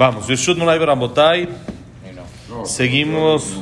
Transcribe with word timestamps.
Vamos, 0.00 0.28
Yeshut 0.28 0.56
Baramotay. 0.56 1.46
Seguimos 2.64 3.60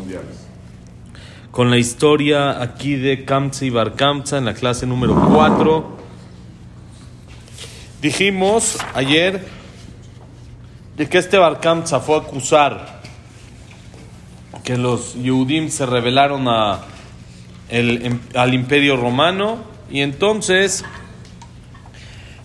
con 1.51 1.69
la 1.69 1.79
historia 1.79 2.63
aquí 2.63 2.95
de 2.95 3.25
Kamsa 3.25 3.65
y 3.65 3.71
Bar 3.71 3.97
Kamsa 3.97 4.39
en 4.39 4.45
la 4.45 4.55
clase 4.55 4.87
número 4.87 5.21
4. 5.33 5.97
Dijimos 8.01 8.79
ayer 8.95 9.49
de 10.97 11.09
que 11.09 11.19
este 11.19 11.39
Bar 11.39 11.59
Kamsa 11.59 11.99
fue 11.99 12.15
a 12.15 12.19
acusar 12.21 13.01
que 14.63 14.77
los 14.77 15.15
Yehudim 15.15 15.71
se 15.71 15.87
rebelaron 15.87 16.47
al 16.47 16.85
Imperio 18.55 18.97
Romano 18.97 19.59
y 19.91 20.03
entonces 20.03 20.85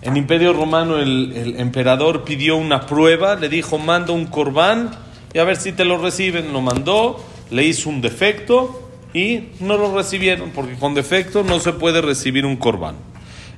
el 0.04 0.18
Imperio 0.18 0.52
Romano, 0.52 0.98
el, 0.98 1.56
emperador 1.58 2.24
pidió 2.24 2.58
una 2.58 2.86
prueba, 2.86 3.36
le 3.36 3.48
dijo, 3.48 3.78
manda 3.78 4.12
un 4.12 4.26
corbán 4.26 4.92
y 5.34 5.40
a 5.40 5.46
ver 5.46 5.56
si 5.56 5.72
te 5.72 5.86
lo 5.86 5.98
reciben. 5.98 6.52
Lo 6.52 6.62
mandó, 6.62 7.24
le 7.52 7.64
hizo 7.64 7.90
un 7.90 8.02
defecto 8.02 8.90
y 9.14 9.46
no 9.62 9.78
lo 9.78 9.96
recibieron, 9.96 10.52
porque 10.52 10.76
con 10.76 10.94
defecto 10.94 11.44
no 11.44 11.60
se 11.60 11.72
puede 11.72 12.02
recibir 12.02 12.46
un 12.46 12.58
corbán. 12.58 12.96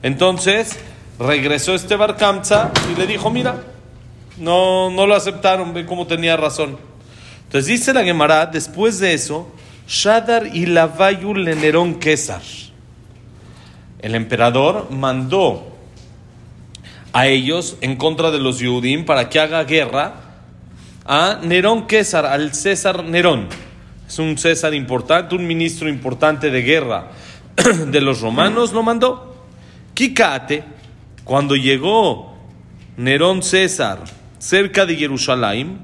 Entonces 0.03 0.77
regresó 1.17 1.73
este 1.73 1.95
Barkamza 1.95 2.71
y 2.93 2.99
le 2.99 3.07
dijo, 3.07 3.31
mira, 3.31 3.63
no, 4.37 4.91
no 4.91 5.07
lo 5.07 5.15
aceptaron, 5.15 5.73
ve 5.73 5.85
cómo 5.85 6.05
tenía 6.05 6.37
razón. 6.37 6.77
Entonces 7.45 7.67
dice 7.67 7.93
la 7.93 8.03
Gemara, 8.03 8.45
después 8.45 8.99
de 8.99 9.13
eso, 9.13 9.47
Shadar 9.87 10.55
y 10.55 10.67
Lavayu 10.67 11.33
le 11.33 11.55
Nerón 11.55 11.99
César. 11.99 12.41
El 13.99 14.13
emperador 14.13 14.91
mandó 14.91 15.74
a 17.15 17.27
ellos 17.27 17.77
en 17.79 17.95
contra 17.95 18.29
de 18.29 18.39
los 18.39 18.59
Yehudim 18.59 19.05
para 19.05 19.29
que 19.29 19.39
haga 19.39 19.63
guerra 19.63 20.15
a 21.05 21.39
Nerón 21.41 21.85
César, 21.87 22.25
al 22.25 22.53
César 22.53 23.05
Nerón. 23.05 23.47
Es 24.05 24.19
un 24.19 24.37
César 24.37 24.73
importante, 24.73 25.33
un 25.33 25.47
ministro 25.47 25.87
importante 25.87 26.51
de 26.51 26.61
guerra 26.61 27.11
de 27.87 28.01
los 28.01 28.19
romanos, 28.19 28.73
lo 28.73 28.83
mandó. 28.83 29.33
Kikate, 29.93 30.65
cuando 31.23 31.55
llegó 31.55 32.35
Nerón 32.97 33.43
César 33.43 34.03
cerca 34.37 34.85
de 34.85 34.97
Jerusalén, 34.97 35.79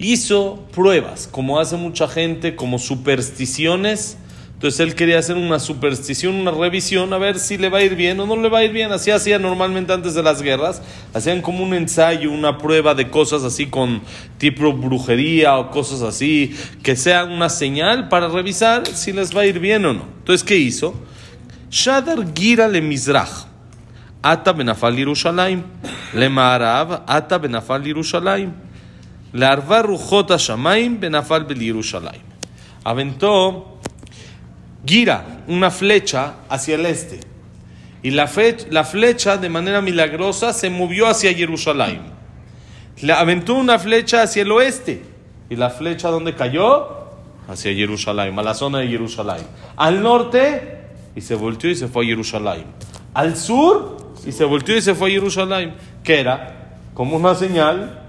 hizo 0.00 0.66
pruebas, 0.74 1.28
como 1.30 1.60
hace 1.60 1.76
mucha 1.76 2.08
gente, 2.08 2.56
como 2.56 2.80
supersticiones. 2.80 4.18
Entonces 4.56 4.80
él 4.80 4.94
quería 4.94 5.18
hacer 5.18 5.36
una 5.36 5.58
superstición, 5.58 6.34
una 6.36 6.50
revisión, 6.50 7.12
a 7.12 7.18
ver 7.18 7.38
si 7.38 7.58
le 7.58 7.68
va 7.68 7.78
a 7.78 7.82
ir 7.82 7.94
bien 7.94 8.18
o 8.20 8.26
no 8.26 8.36
le 8.36 8.48
va 8.48 8.60
a 8.60 8.64
ir 8.64 8.72
bien. 8.72 8.90
Así 8.90 9.10
hacía 9.10 9.38
normalmente 9.38 9.92
antes 9.92 10.14
de 10.14 10.22
las 10.22 10.40
guerras. 10.40 10.80
Hacían 11.12 11.42
como 11.42 11.62
un 11.62 11.74
ensayo, 11.74 12.32
una 12.32 12.56
prueba 12.56 12.94
de 12.94 13.10
cosas 13.10 13.44
así 13.44 13.66
con 13.66 14.00
tipo 14.38 14.72
brujería 14.72 15.58
o 15.58 15.70
cosas 15.70 16.00
así, 16.00 16.56
que 16.82 16.96
sea 16.96 17.24
una 17.24 17.50
señal 17.50 18.08
para 18.08 18.28
revisar 18.28 18.86
si 18.86 19.12
les 19.12 19.36
va 19.36 19.42
a 19.42 19.46
ir 19.46 19.60
bien 19.60 19.84
o 19.84 19.92
no. 19.92 20.04
Entonces, 20.20 20.42
¿qué 20.42 20.56
hizo? 20.56 20.94
Shadar 21.70 22.24
gira 22.34 22.66
le 22.66 22.80
mizrach. 22.80 23.44
Ata 24.22 24.54
benafal 24.54 24.96
Yerushalayim. 24.96 25.64
Le 26.14 26.30
ma'arav, 26.30 27.02
ata 27.06 27.36
benafal 27.36 27.84
Yerushalayim. 27.84 28.52
Larva 29.34 29.82
rujot 29.82 30.30
Shamaim 30.38 30.98
benafal 30.98 31.46
Yerushalayim. 31.46 32.22
Aventó 32.84 33.75
gira, 34.86 35.42
una 35.48 35.70
flecha 35.70 36.36
hacia 36.48 36.76
el 36.76 36.86
este. 36.86 37.20
Y 38.02 38.10
la, 38.10 38.30
la 38.70 38.84
flecha, 38.84 39.36
de 39.36 39.48
manera 39.48 39.80
milagrosa, 39.80 40.52
se 40.52 40.70
movió 40.70 41.08
hacia 41.08 41.34
Jerusalén. 41.34 42.00
Le 43.00 43.12
aventó 43.12 43.54
una 43.54 43.78
flecha 43.78 44.22
hacia 44.22 44.42
el 44.42 44.52
oeste. 44.52 45.02
¿Y 45.50 45.56
la 45.56 45.70
flecha 45.70 46.08
dónde 46.08 46.34
cayó? 46.34 46.88
Hacia 47.48 47.72
Jerusalén, 47.74 48.38
a 48.38 48.42
la 48.42 48.54
zona 48.54 48.78
de 48.78 48.88
Jerusalén. 48.88 49.44
Al 49.76 50.02
norte, 50.02 50.78
y 51.14 51.20
se 51.20 51.34
volteó 51.34 51.70
y 51.70 51.76
se 51.76 51.88
fue 51.88 52.04
a 52.04 52.08
Jerusalén. 52.08 52.64
Al 53.14 53.36
sur, 53.36 54.14
y 54.26 54.32
se 54.32 54.44
volteó 54.44 54.76
y 54.76 54.82
se 54.82 54.94
fue 54.94 55.10
a 55.10 55.12
Jerusalén. 55.12 55.74
¿Qué 56.02 56.20
era? 56.20 56.80
Como 56.94 57.16
una 57.16 57.34
señal 57.34 58.02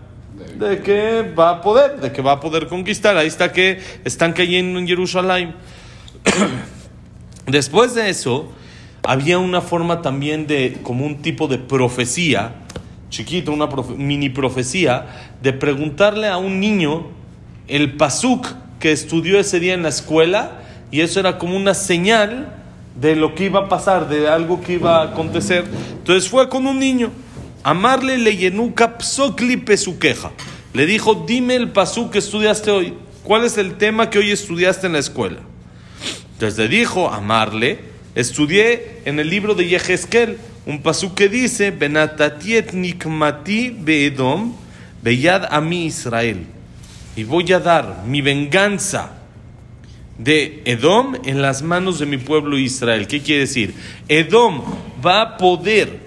de 0.58 0.82
que 0.82 1.22
va 1.38 1.50
a 1.52 1.62
poder, 1.62 2.00
de 2.00 2.12
que 2.12 2.22
va 2.22 2.34
a 2.34 2.40
poder 2.40 2.68
conquistar. 2.68 3.18
Ahí 3.18 3.28
está 3.28 3.52
que 3.52 3.80
están 4.04 4.34
cayendo 4.34 4.80
en 4.80 4.88
Jerusalén. 4.88 5.56
Después 7.48 7.96
de 7.96 8.10
eso, 8.10 8.52
había 9.04 9.40
una 9.40 9.62
forma 9.62 10.02
también 10.02 10.48
de, 10.48 10.80
como 10.84 11.06
un 11.06 11.22
tipo 11.22 11.48
de 11.48 11.58
profecía, 11.58 12.56
chiquito, 13.10 13.52
una 13.52 13.68
mini 13.96 14.30
profecía, 14.30 15.34
de 15.42 15.54
preguntarle 15.54 16.28
a 16.28 16.38
un 16.38 16.60
niño 16.60 17.08
el 17.68 17.94
pasuk 17.96 18.48
que 18.80 18.92
estudió 18.92 19.40
ese 19.40 19.60
día 19.60 19.74
en 19.74 19.84
la 19.84 19.90
escuela, 19.90 20.62
y 20.92 21.02
eso 21.02 21.20
era 21.20 21.38
como 21.38 21.56
una 21.56 21.74
señal 21.74 22.54
de 23.00 23.16
lo 23.16 23.36
que 23.36 23.46
iba 23.46 23.62
a 23.62 23.70
pasar, 23.70 24.10
de 24.10 24.28
algo 24.28 24.62
que 24.62 24.74
iba 24.74 25.02
a 25.02 25.04
acontecer. 25.04 25.66
Entonces 25.92 26.30
fue 26.30 26.50
con 26.50 26.66
un 26.66 26.80
niño, 26.80 27.12
amarle 27.64 28.18
le 28.18 28.36
yenuka 28.36 28.98
psokli 28.98 29.58
pesuqueja. 29.58 30.32
Le 30.74 30.86
dijo, 30.86 31.26
dime 31.28 31.56
el 31.56 31.72
pasuk 31.72 32.12
que 32.12 32.20
estudiaste 32.20 32.72
hoy. 32.72 32.94
¿Cuál 33.24 33.46
es 33.46 33.58
el 33.58 33.76
tema 33.76 34.10
que 34.10 34.20
hoy 34.20 34.32
estudiaste 34.32 34.88
en 34.88 34.94
la 34.94 35.00
escuela? 35.00 35.40
Entonces 36.38 36.60
le 36.60 36.68
dijo 36.68 37.10
amarle, 37.10 37.80
estudié 38.14 39.00
en 39.06 39.18
el 39.18 39.28
libro 39.28 39.56
de 39.56 39.68
Yehezkel 39.68 40.38
un 40.68 40.84
pasú 40.84 41.16
que 41.16 41.30
dice, 41.30 41.72
Benatatiet 41.72 42.74
nikmati 42.74 43.72
beedom, 43.72 44.54
beyad 45.02 45.48
a 45.50 45.60
mi 45.62 45.88
Israel. 45.88 46.46
Y 47.16 47.24
voy 47.24 47.52
a 47.54 47.60
dar 47.60 48.04
mi 48.06 48.22
venganza 48.22 49.18
de 50.20 50.62
Edom 50.66 51.16
en 51.26 51.42
las 51.42 51.64
manos 51.64 51.98
de 51.98 52.06
mi 52.06 52.20
pueblo 52.20 52.60
Israel. 52.60 53.08
¿Qué 53.08 53.20
quiere 53.20 53.42
decir? 53.42 53.74
Edom 54.08 54.62
va 55.04 55.22
a 55.22 55.38
poder 55.38 55.98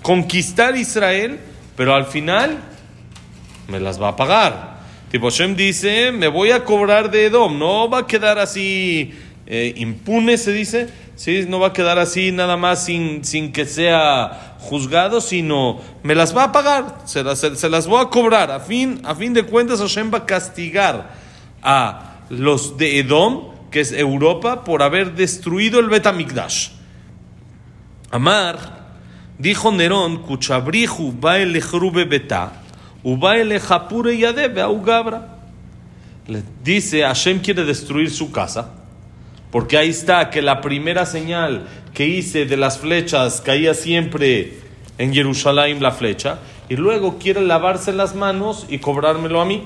conquistar 0.00 0.76
Israel, 0.76 1.40
pero 1.74 1.92
al 1.92 2.06
final 2.06 2.56
me 3.66 3.80
las 3.80 4.00
va 4.00 4.10
a 4.10 4.16
pagar. 4.16 4.80
Tipo, 5.10 5.28
Shem 5.30 5.56
dice, 5.56 6.12
me 6.12 6.28
voy 6.28 6.52
a 6.52 6.62
cobrar 6.62 7.10
de 7.10 7.26
Edom, 7.26 7.58
no 7.58 7.90
va 7.90 7.98
a 7.98 8.06
quedar 8.06 8.38
así 8.38 9.12
eh, 9.46 9.74
impune, 9.76 10.38
se 10.38 10.52
dice, 10.52 10.88
¿sí? 11.16 11.44
no 11.48 11.58
va 11.58 11.68
a 11.68 11.72
quedar 11.72 11.98
así 11.98 12.32
nada 12.32 12.56
más 12.56 12.84
sin, 12.84 13.24
sin 13.24 13.52
que 13.52 13.66
sea 13.66 14.56
juzgado, 14.58 15.20
sino 15.20 15.80
me 16.02 16.14
las 16.14 16.36
va 16.36 16.44
a 16.44 16.52
pagar, 16.52 16.98
se 17.04 17.24
las, 17.24 17.40
se, 17.40 17.68
las 17.68 17.86
voy 17.86 18.00
a 18.00 18.08
cobrar. 18.08 18.50
A 18.50 18.60
fin, 18.60 19.00
a 19.04 19.14
fin 19.14 19.34
de 19.34 19.42
cuentas, 19.42 19.80
Hashem 19.80 20.12
va 20.12 20.18
a 20.18 20.26
castigar 20.26 21.10
a 21.62 22.20
los 22.28 22.76
de 22.78 23.00
Edom, 23.00 23.52
que 23.70 23.80
es 23.80 23.92
Europa, 23.92 24.64
por 24.64 24.82
haber 24.82 25.14
destruido 25.14 25.80
el 25.80 25.88
Betamikdash. 25.88 26.70
Amar, 28.10 28.82
dijo 29.38 29.72
Nerón, 29.72 30.22
Kuchabrihu 30.22 31.12
baele 31.12 31.60
hrube 31.60 32.04
beta, 32.04 32.52
ubaele 33.02 33.58
japure 33.58 34.16
yadebe 34.16 34.60
augabra. 34.60 35.38
Le 36.26 36.42
dice, 36.62 37.02
Hashem 37.02 37.40
quiere 37.40 37.64
destruir 37.64 38.10
su 38.10 38.30
casa, 38.30 38.81
porque 39.52 39.76
ahí 39.78 39.90
está 39.90 40.30
que 40.30 40.42
la 40.42 40.60
primera 40.60 41.06
señal 41.06 41.68
que 41.94 42.08
hice 42.08 42.46
de 42.46 42.56
las 42.56 42.78
flechas 42.78 43.40
caía 43.40 43.74
siempre 43.74 44.54
en 44.98 45.14
Jerusalén 45.14 45.80
la 45.80 45.92
flecha, 45.92 46.40
y 46.68 46.76
luego 46.76 47.18
quiere 47.18 47.42
lavarse 47.42 47.92
las 47.92 48.14
manos 48.14 48.66
y 48.68 48.78
cobrármelo 48.78 49.40
a 49.40 49.44
mí. 49.44 49.62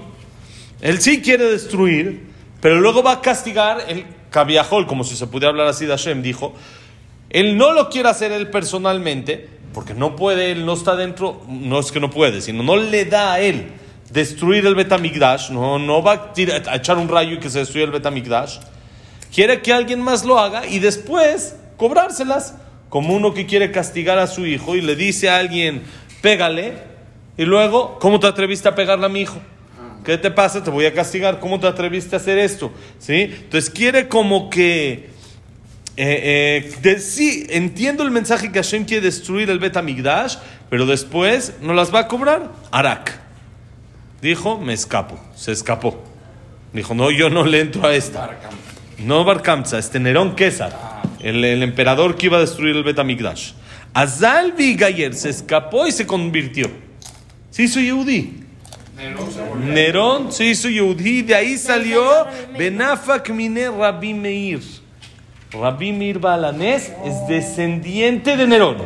Él 0.81 1.01
sí 1.01 1.23
quiere 1.23 1.45
destruir, 1.45 2.27
pero 2.61 2.81
luego 2.81 3.03
va 3.03 3.13
a 3.13 3.21
castigar 3.21 3.79
el 3.89 4.05
Cabiajol, 4.31 4.87
como 4.87 5.05
si 5.05 5.17
se 5.17 5.27
pudiera 5.27 5.51
hablar 5.51 5.69
así 5.69 5.87
de 5.87 5.93
Hashem, 5.93 6.21
dijo. 6.23 6.53
Él 7.31 7.57
no 7.57 7.73
lo 7.73 7.89
quiere 7.91 8.09
hacer 8.09 8.33
él 8.33 8.51
personalmente, 8.51 9.49
porque 9.73 9.95
no 9.95 10.17
puede, 10.17 10.53
él 10.53 10.67
no 10.67 10.73
está 10.73 10.97
dentro, 10.97 11.43
no 11.49 11.79
es 11.79 11.93
que 11.93 12.01
no 12.01 12.11
puede, 12.11 12.41
sino 12.41 12.63
no 12.63 12.77
le 12.77 13.05
da 13.05 13.35
a 13.35 13.41
él 13.41 13.67
destruir 14.11 14.67
el 14.67 14.75
Betamigdash, 14.75 15.51
no, 15.51 15.79
no 15.79 16.03
va 16.03 16.13
a, 16.13 16.33
tira- 16.33 16.63
a 16.67 16.77
echar 16.77 16.99
un 16.99 17.09
rayo 17.09 17.35
y 17.35 17.39
que 17.39 17.51
se 17.51 17.61
destruya 17.61 17.85
el 17.85 17.93
Betamigdash. 17.93 18.59
Quiere 19.37 19.61
que 19.61 19.71
alguien 19.71 20.01
más 20.01 20.25
lo 20.25 20.39
haga 20.39 20.67
y 20.67 20.79
después 20.79 21.57
cobrárselas, 21.77 22.55
como 22.89 23.15
uno 23.15 23.35
que 23.35 23.45
quiere 23.45 23.71
castigar 23.71 24.19
a 24.19 24.27
su 24.29 24.47
hijo 24.47 24.77
y 24.77 24.81
le 24.81 24.97
dice 24.97 25.29
a 25.29 25.37
alguien, 25.37 25.83
pégale, 26.23 26.73
y 27.37 27.45
luego, 27.45 27.99
¿cómo 27.99 28.19
te 28.19 28.29
atreviste 28.29 28.67
a 28.67 28.75
pegarle 28.75 29.05
a 29.05 29.09
mi 29.11 29.21
hijo? 29.21 29.37
¿Qué 30.07 30.17
te 30.17 30.31
pasa? 30.31 30.65
Te 30.65 30.71
voy 30.71 30.87
a 30.87 30.95
castigar. 30.95 31.39
¿Cómo 31.39 31.61
te 31.61 31.67
atreviste 31.67 32.17
a 32.17 32.19
hacer 32.19 32.39
esto? 32.39 32.73
¿Sí? 32.99 33.25
Entonces 33.25 33.69
quiere 33.69 34.09
como 34.09 34.49
que... 34.49 35.11
eh, 35.99 36.63
eh, 36.69 36.75
de- 36.81 36.99
sí, 37.01 37.47
entiendo 37.51 38.05
el 38.05 38.11
mensaje 38.13 38.51
que 38.51 38.61
Hashem 38.61 38.87
quiere 38.87 39.05
destruir 39.05 39.51
el 39.51 39.59
Betamigdash, 39.59 40.37
pero 40.71 40.87
después 40.87 41.53
no 41.61 41.75
las 41.75 41.95
va 41.95 41.99
a 42.01 42.09
cobrar. 42.09 42.53
Arak. 42.71 43.19
Dijo, 44.23 44.59
me 44.59 44.73
escapo. 44.73 45.21
Se 45.35 45.53
escapó. 45.53 46.03
Dijo, 46.73 46.95
no, 46.95 47.11
yo 47.11 47.29
no 47.29 47.45
le 47.45 47.61
entro 47.61 47.87
a 47.87 47.95
esta. 47.95 48.31
No 48.99 49.25
Barkamza, 49.25 49.79
este 49.79 50.01
Nerón 50.01 50.35
César, 50.37 51.03
el, 51.21 51.45
el 51.45 51.63
emperador 51.63 52.17
que 52.17 52.27
iba 52.27 52.39
a 52.39 52.41
destruir 52.41 52.77
el 52.77 52.85
Betamigdash. 52.85 53.53
Azal 53.93 54.55
Gayer 54.57 55.15
se 55.15 55.31
escapó 55.31 55.87
y 55.87 55.93
se 55.93 56.07
convirtió. 56.07 56.71
Se 57.51 57.63
hizo 57.63 57.81
Yehudi. 57.81 58.43
Nerón 59.59 60.33
se 60.33 60.47
hizo 60.47 60.69
Yehudí, 60.69 61.23
de 61.23 61.35
ahí 61.35 61.59
salió 61.59 62.27
Benafak 62.59 63.31
Mine 63.31 63.71
Rabbi 63.71 64.15
Meir. 64.15 64.61
Rabbi 65.53 65.93
Meir 65.93 66.19
Balanés 66.19 66.93
es 67.05 67.27
descendiente 67.29 68.37
de 68.37 68.47
Nerón. 68.47 68.77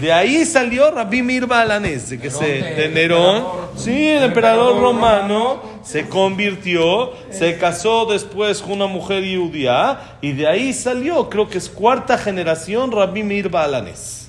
De 0.00 0.12
ahí 0.12 0.44
salió 0.44 0.90
Rabbi 0.90 1.22
Meir 1.22 1.46
Balanés, 1.46 2.10
de, 2.10 2.18
que 2.18 2.30
se, 2.30 2.46
de 2.46 2.88
Nerón. 2.88 3.44
Sí, 3.76 4.08
el 4.08 4.24
emperador 4.24 4.80
romano 4.80 5.62
se 5.88 6.06
convirtió, 6.06 7.14
se 7.30 7.56
casó 7.56 8.04
después 8.04 8.60
con 8.60 8.72
una 8.72 8.86
mujer 8.86 9.24
judía 9.24 10.18
y 10.20 10.32
de 10.32 10.46
ahí 10.46 10.74
salió, 10.74 11.30
creo 11.30 11.48
que 11.48 11.56
es 11.56 11.70
cuarta 11.70 12.18
generación, 12.18 12.92
Rabbi 12.92 13.22
Meir 13.22 13.48
Balanés. 13.48 14.28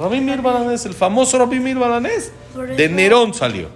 Rabbi 0.00 0.20
Meir 0.20 0.42
Balanés, 0.42 0.84
el 0.86 0.94
famoso 0.94 1.38
Rabbi 1.38 1.60
Meir 1.60 1.78
Balanés, 1.78 2.32
de 2.76 2.88
Nerón 2.88 3.32
salió. 3.32 3.68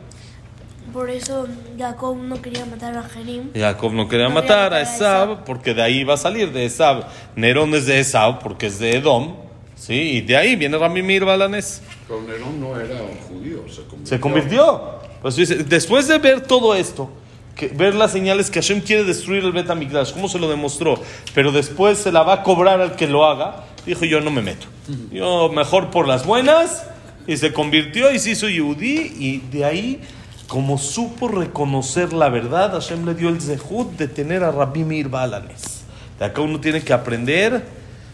Por 0.93 1.09
eso 1.09 1.47
Jacob 1.79 2.17
no 2.17 2.43
quería 2.43 2.67
matar 2.67 2.97
a 2.97 3.05
Jerim. 3.05 3.53
Jacob 3.55 3.93
no 3.93 4.09
quería 4.09 4.29
matar 4.29 4.75
a 4.75 4.81
Esab 4.81 5.45
porque 5.45 5.73
de 5.73 5.83
ahí 5.83 6.03
va 6.03 6.15
a 6.15 6.17
salir 6.17 6.53
de 6.53 6.65
Esab. 6.65 7.05
Nerón 7.37 7.75
es 7.75 7.87
de 7.87 8.01
Esab 8.01 8.41
porque 8.41 8.67
es 8.67 8.81
de 8.81 8.97
Edom. 8.97 9.37
Sí, 9.77 9.95
y 9.95 10.21
de 10.21 10.37
ahí 10.37 10.57
viene 10.57 10.79
Rabbi 10.79 11.03
Meir 11.03 11.25
Balanés. 11.25 11.81
Pero 12.09 12.23
Nerón 12.23 12.61
no 12.61 12.77
era 12.77 13.01
un 13.03 13.17
judío, 13.19 13.69
se 13.69 13.83
convirtió. 13.83 14.07
Se 14.07 14.21
convirtió. 14.21 15.04
Después 15.25 16.07
de 16.07 16.19
ver 16.19 16.43
todo 16.43 16.75
esto, 16.75 17.11
ver 17.75 17.95
las 17.95 18.13
señales 18.13 18.51
que 18.51 18.61
Hashem 18.61 18.83
quiere 18.83 19.05
destruir 19.05 19.43
el 19.43 19.53
Bet 19.53 19.71
HaMikdash, 19.71 20.13
cómo 20.13 20.29
se 20.29 20.39
lo 20.39 20.51
demostró, 20.51 21.01
pero 21.35 21.51
después 21.51 21.99
se 21.99 22.13
la 22.13 22.23
va 22.23 22.35
a 22.35 22.43
cobrar 22.43 22.81
al 22.81 22.95
que 22.97 23.07
lo 23.07 23.25
haga, 23.25 23.65
dijo 23.87 24.05
yo 24.05 24.21
no 24.21 24.31
me 24.31 24.43
meto. 24.43 24.67
Yo 25.11 25.49
mejor 25.49 25.91
por 25.91 26.07
las 26.07 26.27
buenas, 26.27 26.85
y 27.27 27.39
se 27.39 27.55
convirtió 27.55 28.13
y 28.13 28.19
se 28.19 28.33
hizo 28.33 28.49
Yehudí, 28.51 29.15
y 29.19 29.39
de 29.51 29.65
ahí, 29.65 30.01
como 30.47 30.77
supo 30.77 31.29
reconocer 31.29 32.13
la 32.13 32.29
verdad, 32.29 32.73
Hashem 32.73 33.07
le 33.07 33.15
dio 33.15 33.31
el 33.31 33.41
zehut 33.41 33.97
de 33.97 34.09
tener 34.09 34.45
a 34.45 34.53
Rabbi 34.53 34.85
Meir 34.85 35.09
Balanés. 35.09 35.85
De 36.19 36.27
acá 36.27 36.43
uno 36.43 36.61
tiene 36.61 36.83
que 36.83 36.93
aprender, 36.93 37.65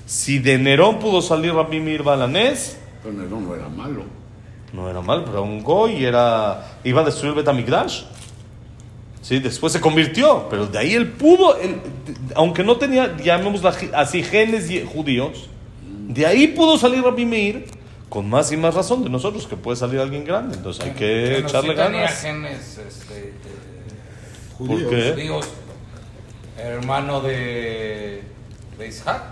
si 0.07 0.39
de 0.39 0.59
Nerón 0.59 1.01
pudo 1.01 1.23
salir 1.23 1.55
Rabbi 1.55 1.81
Meir 1.81 2.05
Balanés, 2.05 2.77
Pero 3.03 3.15
Nerón 3.15 3.49
no 3.49 3.55
era 3.57 3.69
malo. 3.69 4.19
No 4.72 4.88
era 4.88 5.00
mal, 5.00 5.20
pero 5.25 5.38
era 5.38 5.40
un 5.43 5.62
goy, 5.62 6.05
era, 6.05 6.78
iba 6.84 7.02
a 7.02 7.05
destruir 7.05 7.34
Betamigdash. 7.34 8.02
Sí, 9.22 9.38
después 9.38 9.72
se 9.72 9.81
convirtió, 9.81 10.46
pero 10.49 10.67
de 10.67 10.78
ahí 10.78 10.94
él 10.94 11.08
pudo, 11.08 11.56
él- 11.58 11.81
aunque 12.34 12.64
no 12.64 12.76
tenía, 12.76 13.17
llamémosla 13.19 13.75
así, 13.94 14.22
genes 14.22 14.70
judíos, 14.93 15.49
de 16.08 16.25
ahí 16.26 16.49
pudo 16.49 16.78
salir 16.78 17.02
Rabbi 17.02 17.26
Meir, 17.26 17.67
con 18.08 18.28
más 18.28 18.50
y 18.50 18.56
más 18.56 18.75
razón 18.75 19.05
de 19.05 19.11
nosotros, 19.11 19.46
que 19.46 19.56
puede 19.56 19.76
salir 19.76 20.00
alguien 20.00 20.25
grande, 20.25 20.56
entonces 20.56 20.84
hay 20.84 20.93
que 20.93 21.38
echarle 21.38 21.70
sí 21.73 21.76
ganas. 21.76 22.20
genes 22.20 22.78
este, 22.78 23.14
de 23.14 23.34
¿Por 24.58 24.88
qué? 24.88 25.12
judíos, 25.12 25.49
hermano 26.58 27.20
de, 27.20 28.23
de 28.78 28.88
Isaac. 28.88 29.23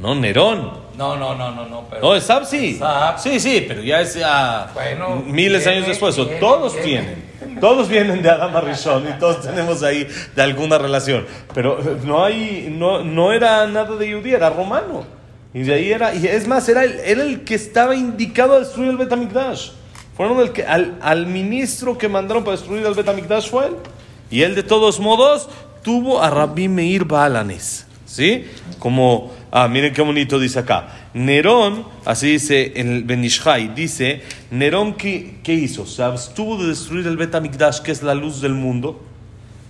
No, 0.00 0.14
Nerón. 0.14 0.70
No, 0.96 1.16
no, 1.16 1.34
no, 1.34 1.50
no, 1.52 1.66
no. 1.66 1.84
Pero 1.90 2.02
No, 2.02 2.14
Esab 2.16 2.44
sí. 2.46 2.72
Esab. 2.76 3.18
Sí, 3.18 3.38
sí, 3.38 3.64
pero 3.68 3.82
ya 3.82 4.00
es 4.00 4.14
ya 4.14 4.70
Bueno, 4.74 5.22
miles 5.26 5.64
de 5.64 5.70
años 5.70 5.86
después. 5.86 6.16
viene, 6.16 6.32
todos 6.40 6.74
viene. 6.74 7.16
tienen. 7.40 7.60
Todos 7.60 7.88
vienen 7.88 8.22
de 8.22 8.30
Adam 8.30 8.64
Rishon 8.64 9.08
y 9.08 9.18
todos 9.18 9.42
tenemos 9.42 9.82
ahí 9.82 10.06
de 10.34 10.42
alguna 10.42 10.78
relación. 10.78 11.26
Pero 11.54 11.78
eh, 11.80 11.98
no 12.04 12.24
hay, 12.24 12.74
no, 12.74 13.02
no 13.02 13.32
era 13.32 13.66
nada 13.66 13.96
de 13.96 14.12
judía, 14.14 14.36
era 14.36 14.50
romano. 14.50 15.04
Y 15.52 15.62
de 15.62 15.74
ahí 15.74 15.92
era, 15.92 16.14
y 16.14 16.26
es 16.26 16.46
más, 16.46 16.68
era 16.68 16.84
el, 16.84 17.00
era 17.00 17.22
el 17.22 17.42
que 17.44 17.54
estaba 17.54 17.94
indicado 17.94 18.54
a 18.54 18.60
destruir 18.60 18.90
el 18.90 18.96
Betamikdash. 18.96 19.70
Fueron 20.16 20.38
el 20.40 20.52
que, 20.52 20.64
al, 20.64 20.96
al 21.02 21.26
ministro 21.26 21.98
que 21.98 22.08
mandaron 22.08 22.44
para 22.44 22.56
destruir 22.56 22.86
el 22.86 22.94
Betamikdash 22.94 23.50
fue 23.50 23.66
él. 23.66 23.72
Y 24.30 24.42
él 24.42 24.54
de 24.54 24.62
todos 24.62 25.00
modos 25.00 25.48
tuvo 25.82 26.22
a 26.22 26.30
Rabbi 26.30 26.68
Meir 26.68 27.04
Baalanes. 27.04 27.86
¿Sí? 28.06 28.46
Como, 28.78 29.32
ah, 29.50 29.68
miren 29.68 29.92
qué 29.92 30.02
bonito 30.02 30.38
dice 30.38 30.58
acá. 30.58 31.10
Nerón, 31.14 31.84
así 32.04 32.32
dice 32.32 32.72
el 32.76 33.04
Benishai, 33.04 33.74
dice, 33.74 34.22
Nerón, 34.50 34.94
¿qué, 34.94 35.38
qué 35.42 35.54
hizo? 35.54 35.86
Se 35.86 36.02
abstuvo 36.02 36.56
de 36.56 36.68
destruir 36.68 37.06
el 37.06 37.16
Betamikdash, 37.16 37.80
que 37.80 37.92
es 37.92 38.02
la 38.02 38.14
luz 38.14 38.40
del 38.40 38.54
mundo. 38.54 39.00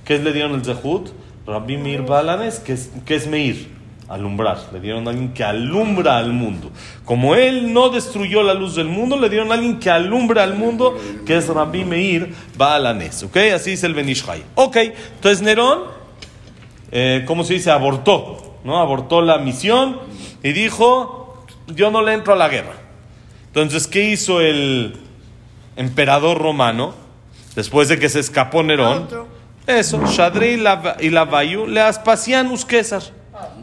¿Qué 0.05 0.19
le 0.19 0.33
dieron 0.33 0.55
el 0.55 0.65
Zehut? 0.65 1.11
Rabbi 1.47 1.77
Meir 1.77 2.03
Balanes, 2.03 2.59
que 2.59 2.73
es, 2.73 2.91
que 3.05 3.15
es 3.15 3.27
Meir, 3.27 3.69
alumbrar. 4.09 4.59
Le 4.73 4.81
dieron 4.81 5.07
a 5.07 5.11
alguien 5.11 5.33
que 5.33 5.45
alumbra 5.45 6.19
al 6.19 6.33
mundo. 6.33 6.71
Como 7.05 7.35
él 7.35 7.73
no 7.73 7.89
destruyó 7.91 8.43
la 8.43 8.55
luz 8.55 8.75
del 8.77 8.89
mundo, 8.89 9.17
le 9.17 9.29
dieron 9.29 9.51
a 9.51 9.55
alguien 9.55 9.79
que 9.79 9.91
alumbra 9.91 10.43
al 10.43 10.55
mundo, 10.55 10.99
que 11.25 11.37
es 11.37 11.49
Rabbi 11.49 11.85
Meir 11.85 12.35
Balanes. 12.57 13.23
¿Ok? 13.23 13.37
Así 13.55 13.71
dice 13.71 13.87
el 13.87 13.95
Benishai. 13.95 14.43
Ok, 14.55 14.77
entonces 14.77 15.43
Nerón, 15.43 15.83
eh, 16.93 17.25
¿cómo 17.27 17.45
se 17.45 17.55
dice? 17.55 17.71
Abortó, 17.71 18.50
¿no? 18.65 18.79
Abortó 18.79 19.23
la 19.23 19.39
misión 19.39 19.99
y 20.43 20.53
dijo, 20.53 21.45
yo 21.69 21.91
no 21.91 22.03
le 22.03 22.15
entro 22.15 22.35
a 22.35 22.37
la 22.37 22.49
guerra. 22.49 22.75
Entonces, 23.47 23.87
¿qué 23.87 24.11
hizo 24.11 24.41
el 24.41 24.97
emperador 25.77 26.39
romano? 26.39 26.95
Después 27.55 27.89
de 27.89 27.99
que 27.99 28.09
se 28.09 28.21
escapó 28.21 28.63
Nerón. 28.63 29.05
Otro. 29.05 29.29
Eso, 29.67 30.05
Shadri 30.07 30.51
y 30.51 30.57
la, 30.57 30.97
y 31.01 31.11
la 31.11 31.25
Bayu, 31.25 31.67
le 31.67 31.81
Aspasianus 31.81 32.67
César. 32.69 33.03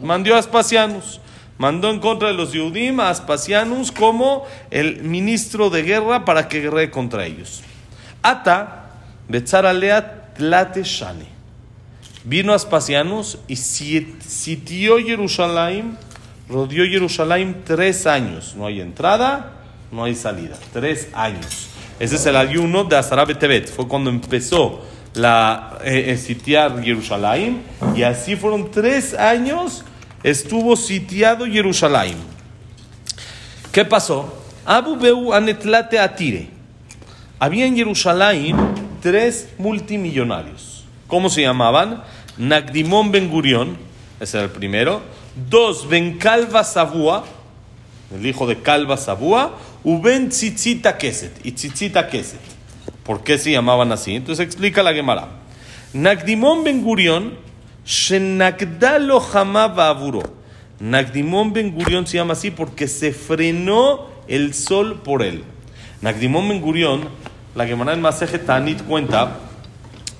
Mandó 0.02 0.34
a 0.34 0.38
Aspasianus. 0.38 1.20
Mandó 1.58 1.90
en 1.90 1.98
contra 1.98 2.28
de 2.28 2.34
los 2.34 2.52
Yudim 2.52 3.00
a 3.00 3.10
Aspasianus 3.10 3.90
como 3.90 4.46
el 4.70 5.02
ministro 5.02 5.70
de 5.70 5.82
guerra 5.82 6.24
para 6.24 6.48
que 6.48 6.60
guerre 6.60 6.90
contra 6.90 7.26
ellos. 7.26 7.62
Ata, 8.22 8.90
Betzaralea 9.28 10.34
Tlate. 10.34 10.84
Vino 12.28 12.52
Aspasianus 12.52 13.38
y 13.48 13.56
si- 13.56 14.14
sitió 14.20 14.98
Jerusalén, 14.98 15.96
rodeó 16.46 16.84
Jerusalén 16.84 17.62
tres 17.64 18.06
años. 18.06 18.54
No 18.54 18.66
hay 18.66 18.82
entrada, 18.82 19.52
no 19.90 20.04
hay 20.04 20.14
salida. 20.14 20.56
Tres 20.74 21.08
años. 21.14 21.68
Ese 21.98 22.16
es 22.16 22.26
el 22.26 22.36
ayuno 22.36 22.84
de 22.84 22.96
Azarabe 22.96 23.34
Tebet. 23.34 23.70
Fue 23.72 23.88
cuando 23.88 24.10
empezó 24.10 24.84
la, 25.14 25.78
eh, 25.82 26.04
eh, 26.08 26.16
sitiar 26.18 26.82
Jerusalén. 26.84 27.62
Y 27.96 28.02
así 28.02 28.36
fueron 28.36 28.70
tres 28.70 29.14
años. 29.14 29.84
Estuvo 30.22 30.76
sitiado 30.76 31.46
Jerusalén. 31.46 32.16
¿Qué 33.72 33.86
pasó? 33.86 34.42
Abu 34.66 34.96
Beu 34.96 35.32
Anetlate 35.32 35.98
Atire. 35.98 36.50
Había 37.38 37.64
en 37.64 37.74
Jerusalén 37.76 38.54
tres 39.00 39.48
multimillonarios. 39.56 40.84
¿Cómo 41.06 41.30
se 41.30 41.40
llamaban? 41.40 42.02
Nagdimón 42.38 43.10
Ben 43.10 43.28
Gurión, 43.28 43.76
ese 44.20 44.38
era 44.38 44.46
el 44.46 44.52
primero. 44.52 45.02
Dos, 45.50 45.88
Ben 45.88 46.18
Calva 46.18 46.64
Sabúa, 46.64 47.24
el 48.14 48.24
hijo 48.26 48.46
de 48.46 48.62
Calva 48.62 48.96
Sabúa. 48.96 49.56
Uben 49.84 50.28
Tzitzita 50.30 50.98
Keset, 50.98 51.44
y 51.44 51.52
Tzitzita 51.52 52.08
Keset. 52.08 52.40
¿Por 53.04 53.22
qué 53.22 53.38
se 53.38 53.52
llamaban 53.52 53.92
así? 53.92 54.14
Entonces 54.14 54.44
explica 54.44 54.82
la 54.82 54.92
Gemara. 54.92 55.28
Nagdimón 55.92 56.64
Ben 56.64 56.82
Gurión, 56.82 57.38
Shenagdalo 57.84 59.20
Hamaba 59.32 59.88
Aburo. 59.88 60.22
Nagdimón 60.80 61.52
Ben 61.52 61.72
Gurión 61.72 62.06
se 62.06 62.18
llama 62.18 62.34
así 62.34 62.50
porque 62.50 62.86
se 62.86 63.12
frenó 63.12 64.08
el 64.28 64.54
sol 64.54 65.00
por 65.02 65.22
él. 65.22 65.44
Nagdimón 66.02 66.48
Ben 66.48 66.60
Gurión, 66.60 67.08
la 67.54 67.66
Gemara 67.66 67.94
en 67.94 68.00
Maseje 68.00 68.38
Tanit 68.38 68.82
cuenta 68.82 69.38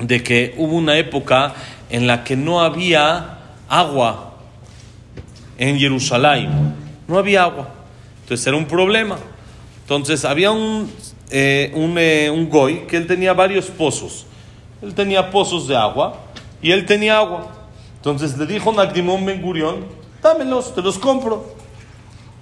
de 0.00 0.22
que 0.22 0.54
hubo 0.56 0.76
una 0.76 0.96
época 0.96 1.54
en 1.90 2.07
la 2.07 2.25
que 2.25 2.37
no 2.37 2.61
había 2.61 3.38
agua 3.68 4.35
en 5.57 5.78
Jerusalén. 5.78 6.75
No 7.07 7.18
había 7.18 7.45
agua. 7.45 7.68
Entonces 8.23 8.47
era 8.47 8.57
un 8.57 8.66
problema. 8.66 9.18
Entonces 9.83 10.25
había 10.25 10.50
un, 10.50 10.90
eh, 11.30 11.73
un, 11.75 11.97
eh, 11.99 12.30
un 12.30 12.49
goy 12.49 12.87
que 12.87 12.97
él 12.97 13.07
tenía 13.07 13.33
varios 13.33 13.66
pozos. 13.66 14.26
Él 14.83 14.95
tenía 14.95 15.30
pozos 15.30 15.66
de 15.66 15.76
agua 15.76 16.21
y 16.62 16.71
él 16.71 16.87
tenía 16.87 17.18
agua. 17.18 17.49
Entonces 17.97 18.37
le 18.38 18.47
dijo 18.47 18.73
Nagdimón 18.73 19.25
Ben 19.26 19.42
Gurión, 19.42 19.87
dámelos, 20.23 20.75
te 20.75 20.83
los 20.83 20.99
compro. 20.99 21.54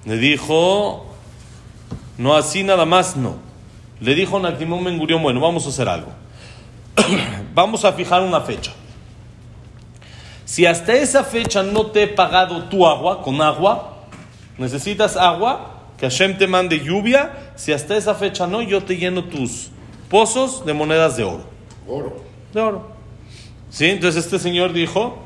Le 0.05 0.17
dijo, 0.19 1.07
no 2.19 2.35
así 2.35 2.63
nada 2.63 2.85
más, 2.85 3.17
no. 3.17 3.37
Le 4.01 4.15
dijo 4.15 4.39
Nagdimón 4.39 4.85
Ben 4.85 4.99
Gurión, 4.99 5.23
bueno, 5.23 5.41
vamos 5.41 5.67
a 5.67 5.71
hacer 5.71 5.89
algo. 5.89 6.13
vamos 7.55 7.85
a 7.85 7.93
fijar 7.93 8.23
una 8.23 8.41
fecha. 8.41 8.73
Si 10.47 10.65
hasta 10.65 10.95
esa 10.95 11.25
fecha 11.25 11.65
no 11.65 11.87
te 11.87 12.05
he 12.05 12.07
pagado 12.07 12.63
tu 12.65 12.87
agua, 12.87 13.21
con 13.21 13.43
agua, 13.43 13.97
necesitas 14.59 15.17
agua, 15.17 15.89
que 15.99 16.07
Hashem 16.07 16.39
te 16.39 16.47
mande 16.47 16.79
lluvia, 16.79 17.53
si 17.57 17.73
hasta 17.73 17.97
esa 17.97 18.15
fecha 18.15 18.47
no, 18.47 18.63
yo 18.63 18.85
te 18.85 18.97
lleno 18.97 19.25
tus 19.25 19.71
pozos 20.09 20.65
de 20.65 20.73
monedas 20.73 21.17
de 21.17 21.25
oro. 21.25 21.45
Oro. 21.89 22.17
De 22.55 22.61
oro. 22.61 22.89
¿Sí? 23.71 23.87
Entonces 23.87 24.25
este 24.25 24.39
señor 24.39 24.73
dijo, 24.73 25.19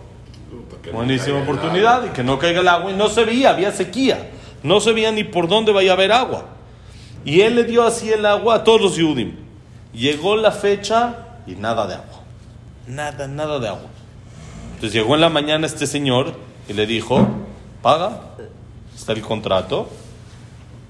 no 0.86 0.92
buenísima 0.92 1.42
oportunidad, 1.42 2.06
y 2.06 2.08
que 2.08 2.24
no 2.24 2.38
caiga 2.38 2.60
el 2.60 2.68
agua, 2.68 2.90
y 2.90 2.94
no 2.94 3.10
se 3.10 3.26
veía, 3.26 3.50
había 3.50 3.72
sequía, 3.72 4.30
no 4.62 4.80
se 4.80 4.94
veía 4.94 5.12
ni 5.12 5.24
por 5.24 5.48
dónde 5.48 5.70
vaya 5.70 5.90
a 5.90 5.94
haber 5.94 6.12
agua. 6.12 6.46
Y 7.26 7.42
él 7.42 7.56
le 7.56 7.64
dio 7.64 7.82
así 7.82 8.10
el 8.10 8.24
agua 8.24 8.54
a 8.54 8.64
todos 8.64 8.80
los 8.80 8.96
Yudim. 8.96 9.36
Llegó 9.92 10.36
la 10.36 10.50
fecha 10.50 11.14
y 11.46 11.56
nada 11.56 11.86
de 11.86 11.94
agua. 11.96 12.22
Nada, 12.86 13.28
nada 13.28 13.58
de 13.58 13.68
agua. 13.68 13.90
Entonces 14.80 14.98
llegó 14.98 15.14
en 15.14 15.20
la 15.20 15.28
mañana 15.28 15.66
este 15.66 15.86
señor 15.86 16.32
y 16.66 16.72
le 16.72 16.86
dijo, 16.86 17.28
paga, 17.82 18.22
está 18.96 19.12
el 19.12 19.20
contrato, 19.20 19.90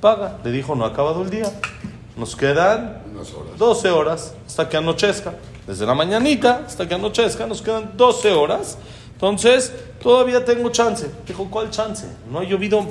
paga. 0.00 0.38
Le 0.44 0.52
dijo, 0.52 0.76
no 0.76 0.84
ha 0.84 0.90
acabado 0.90 1.24
el 1.24 1.30
día. 1.30 1.50
Nos 2.16 2.36
quedan 2.36 3.02
Unas 3.12 3.34
horas. 3.34 3.58
12 3.58 3.90
horas 3.90 4.34
hasta 4.46 4.68
que 4.68 4.76
anochezca. 4.76 5.34
Desde 5.66 5.84
la 5.86 5.94
mañanita 5.94 6.62
hasta 6.64 6.86
que 6.86 6.94
anochezca 6.94 7.48
nos 7.48 7.62
quedan 7.62 7.96
12 7.96 8.30
horas. 8.30 8.78
Entonces, 9.14 9.74
todavía 10.00 10.44
tengo 10.44 10.70
chance. 10.70 11.10
Dijo, 11.26 11.48
¿cuál 11.50 11.70
chance? 11.70 12.06
No 12.30 12.38
ha 12.38 12.44
llovido 12.44 12.86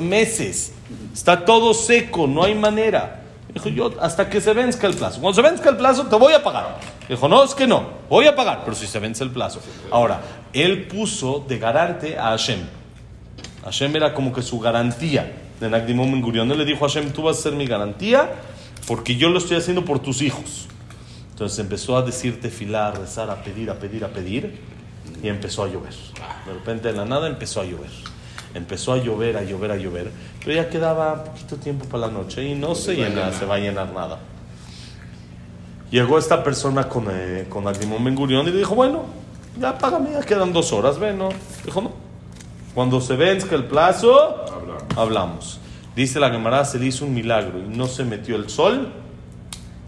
meses. 0.00 0.72
Está 1.12 1.44
todo 1.44 1.74
seco, 1.74 2.26
no 2.26 2.42
hay 2.42 2.54
manera. 2.54 3.20
Dijo, 3.52 3.68
yo 3.68 3.92
hasta 4.00 4.30
que 4.30 4.40
se 4.40 4.54
venzca 4.54 4.86
el 4.86 4.94
plazo. 4.94 5.20
Cuando 5.20 5.42
se 5.42 5.46
venzca 5.46 5.68
el 5.68 5.76
plazo, 5.76 6.06
te 6.06 6.16
voy 6.16 6.32
a 6.32 6.42
pagar. 6.42 6.97
Dijo, 7.08 7.28
no, 7.28 7.42
es 7.42 7.54
que 7.54 7.66
no, 7.66 7.88
voy 8.10 8.26
a 8.26 8.36
pagar, 8.36 8.62
pero 8.64 8.76
si 8.76 8.86
se 8.86 8.98
vence 8.98 9.24
el 9.24 9.30
plazo. 9.30 9.60
Ahora, 9.90 10.20
él 10.52 10.86
puso 10.86 11.44
de 11.48 11.58
garante 11.58 12.18
a 12.18 12.30
Hashem. 12.30 12.60
Hashem 13.64 13.96
era 13.96 14.14
como 14.14 14.32
que 14.32 14.42
su 14.42 14.60
garantía 14.60 15.32
de 15.58 15.70
Nagdimon 15.70 16.12
Ben 16.12 16.20
Gurion. 16.20 16.50
Él 16.50 16.58
le 16.58 16.64
dijo 16.64 16.84
a 16.84 16.88
Hashem, 16.88 17.10
tú 17.12 17.22
vas 17.22 17.38
a 17.38 17.42
ser 17.42 17.52
mi 17.52 17.66
garantía 17.66 18.30
porque 18.86 19.16
yo 19.16 19.30
lo 19.30 19.38
estoy 19.38 19.56
haciendo 19.56 19.84
por 19.84 20.00
tus 20.00 20.22
hijos. 20.22 20.66
Entonces 21.30 21.58
empezó 21.58 21.96
a 21.96 22.02
decir 22.02 22.40
tefilá, 22.40 22.88
a 22.88 22.90
rezar, 22.92 23.30
a 23.30 23.42
pedir, 23.42 23.70
a 23.70 23.74
pedir, 23.78 24.04
a 24.04 24.08
pedir 24.08 24.58
y 25.22 25.28
empezó 25.28 25.64
a 25.64 25.68
llover. 25.68 25.94
De 26.46 26.52
repente 26.52 26.88
de 26.88 26.94
la 26.94 27.04
nada 27.04 27.28
empezó 27.28 27.60
a 27.60 27.64
llover. 27.64 27.90
Empezó 28.54 28.92
a 28.92 28.98
llover, 28.98 29.36
a 29.36 29.44
llover, 29.44 29.70
a 29.70 29.76
llover. 29.76 30.10
Pero 30.40 30.54
ya 30.54 30.68
quedaba 30.68 31.24
poquito 31.24 31.56
tiempo 31.56 31.84
para 31.84 32.06
la 32.06 32.12
noche 32.12 32.42
y 32.44 32.54
no 32.54 32.74
se 32.74 32.96
llena, 32.96 33.32
se 33.32 33.44
va 33.44 33.56
a 33.56 33.58
llenar 33.58 33.92
nada. 33.92 34.18
Llegó 35.90 36.18
esta 36.18 36.44
persona 36.44 36.88
con, 36.88 37.06
eh, 37.10 37.46
con 37.48 37.66
Agrimón 37.66 38.04
Ben 38.04 38.14
Gurión 38.14 38.46
y 38.46 38.50
le 38.50 38.58
dijo, 38.58 38.74
bueno, 38.74 39.04
ya 39.58 39.76
págame, 39.78 40.10
ya 40.12 40.20
quedan 40.20 40.52
dos 40.52 40.72
horas, 40.72 40.98
ven, 40.98 41.18
¿no? 41.18 41.30
Dijo, 41.64 41.80
no. 41.80 41.92
Cuando 42.74 43.00
se 43.00 43.16
venzca 43.16 43.54
el 43.56 43.64
plazo, 43.64 44.44
Hablamos. 44.52 44.96
hablamos. 44.96 45.60
Dice 45.96 46.20
la 46.20 46.30
Gemara, 46.30 46.64
se 46.64 46.78
le 46.78 46.86
hizo 46.86 47.04
un 47.06 47.14
milagro 47.14 47.58
y 47.58 47.76
no 47.76 47.86
se 47.86 48.04
metió 48.04 48.36
el 48.36 48.50
sol 48.50 48.92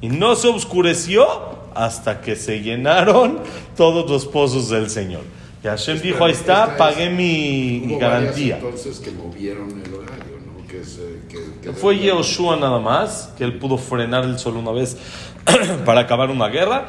y 0.00 0.09
no 0.09 0.35
se 0.35 0.49
oscureció 0.49 1.26
hasta 1.75 2.21
que 2.21 2.35
se 2.35 2.61
llenaron 2.62 3.38
todos 3.76 4.11
los 4.11 4.26
pozos 4.26 4.71
del 4.71 4.88
Señor. 4.90 5.23
Y 5.62 5.66
Hashem 5.69 6.00
dijo, 6.00 6.25
ahí 6.25 6.33
está, 6.33 6.62
Esta 6.62 6.73
es- 6.73 6.78
pagué 6.78 7.11
mi 7.11 7.85
Hubo 7.92 7.99
garantía. 7.99 8.57
entonces 8.57 8.99
que 8.99 9.11
movieron 9.12 9.69
el 9.71 9.95
horario, 9.95 10.38
¿no? 10.47 10.66
Que 10.66 10.83
se, 10.85 11.21
que, 11.28 11.61
que 11.62 11.73
Fue 11.75 11.99
Yehoshua 11.99 12.57
nada 12.57 12.80
más, 12.80 13.33
que 13.37 13.45
él 13.45 13.59
pudo 13.59 13.76
frenar 13.76 14.25
el 14.25 14.38
sol 14.38 14.57
una 14.57 14.73
vez 14.73 14.97
para 15.85 16.00
acabar 16.00 16.30
una 16.30 16.49
guerra. 16.49 16.87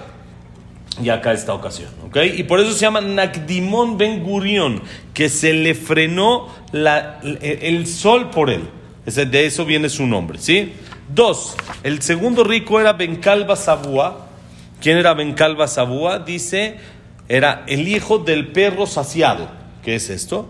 Y 1.02 1.10
acá 1.10 1.32
esta 1.32 1.54
ocasión, 1.54 1.90
¿ok? 2.06 2.18
Y 2.36 2.44
por 2.44 2.60
eso 2.60 2.74
se 2.74 2.82
llama 2.82 3.00
Nakdimon 3.00 3.98
Ben 3.98 4.22
Gurion, 4.24 4.82
que 5.14 5.30
se 5.30 5.54
le 5.54 5.74
frenó 5.74 6.50
la- 6.74 7.20
el, 7.24 7.88
sol 7.88 8.30
por 8.30 8.50
él. 8.50 8.68
De 9.06 9.46
eso 9.46 9.66
viene 9.66 9.88
su 9.90 10.06
nombre, 10.06 10.38
¿sí? 10.40 10.74
Dos, 11.14 11.56
el 11.84 12.02
segundo 12.02 12.44
rico 12.44 12.80
era 12.80 12.94
Bencalba 12.94 13.56
Sabúa. 13.56 14.28
¿Quién 14.82 14.98
era 14.98 15.14
Bencalba 15.14 15.68
Sabúa? 15.68 16.20
Dice, 16.20 16.78
era 17.30 17.64
el 17.68 17.88
hijo 17.88 18.20
del 18.20 18.48
perro 18.50 18.86
saciado. 18.86 19.50
¿Qué 19.84 19.96
es 19.96 20.10
esto? 20.10 20.50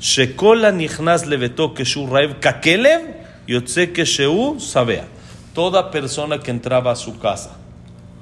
Shekola 0.00 0.72
nichnas 0.72 1.26
levetó 1.26 1.74
raev 2.10 2.40
kakelev 2.40 3.02
yotze 3.46 3.92
keshu 3.92 4.58
sabea. 4.58 5.06
Toda 5.54 5.90
persona 5.90 6.40
que 6.40 6.50
entraba 6.50 6.92
a 6.92 6.96
su 6.96 7.18
casa 7.18 7.56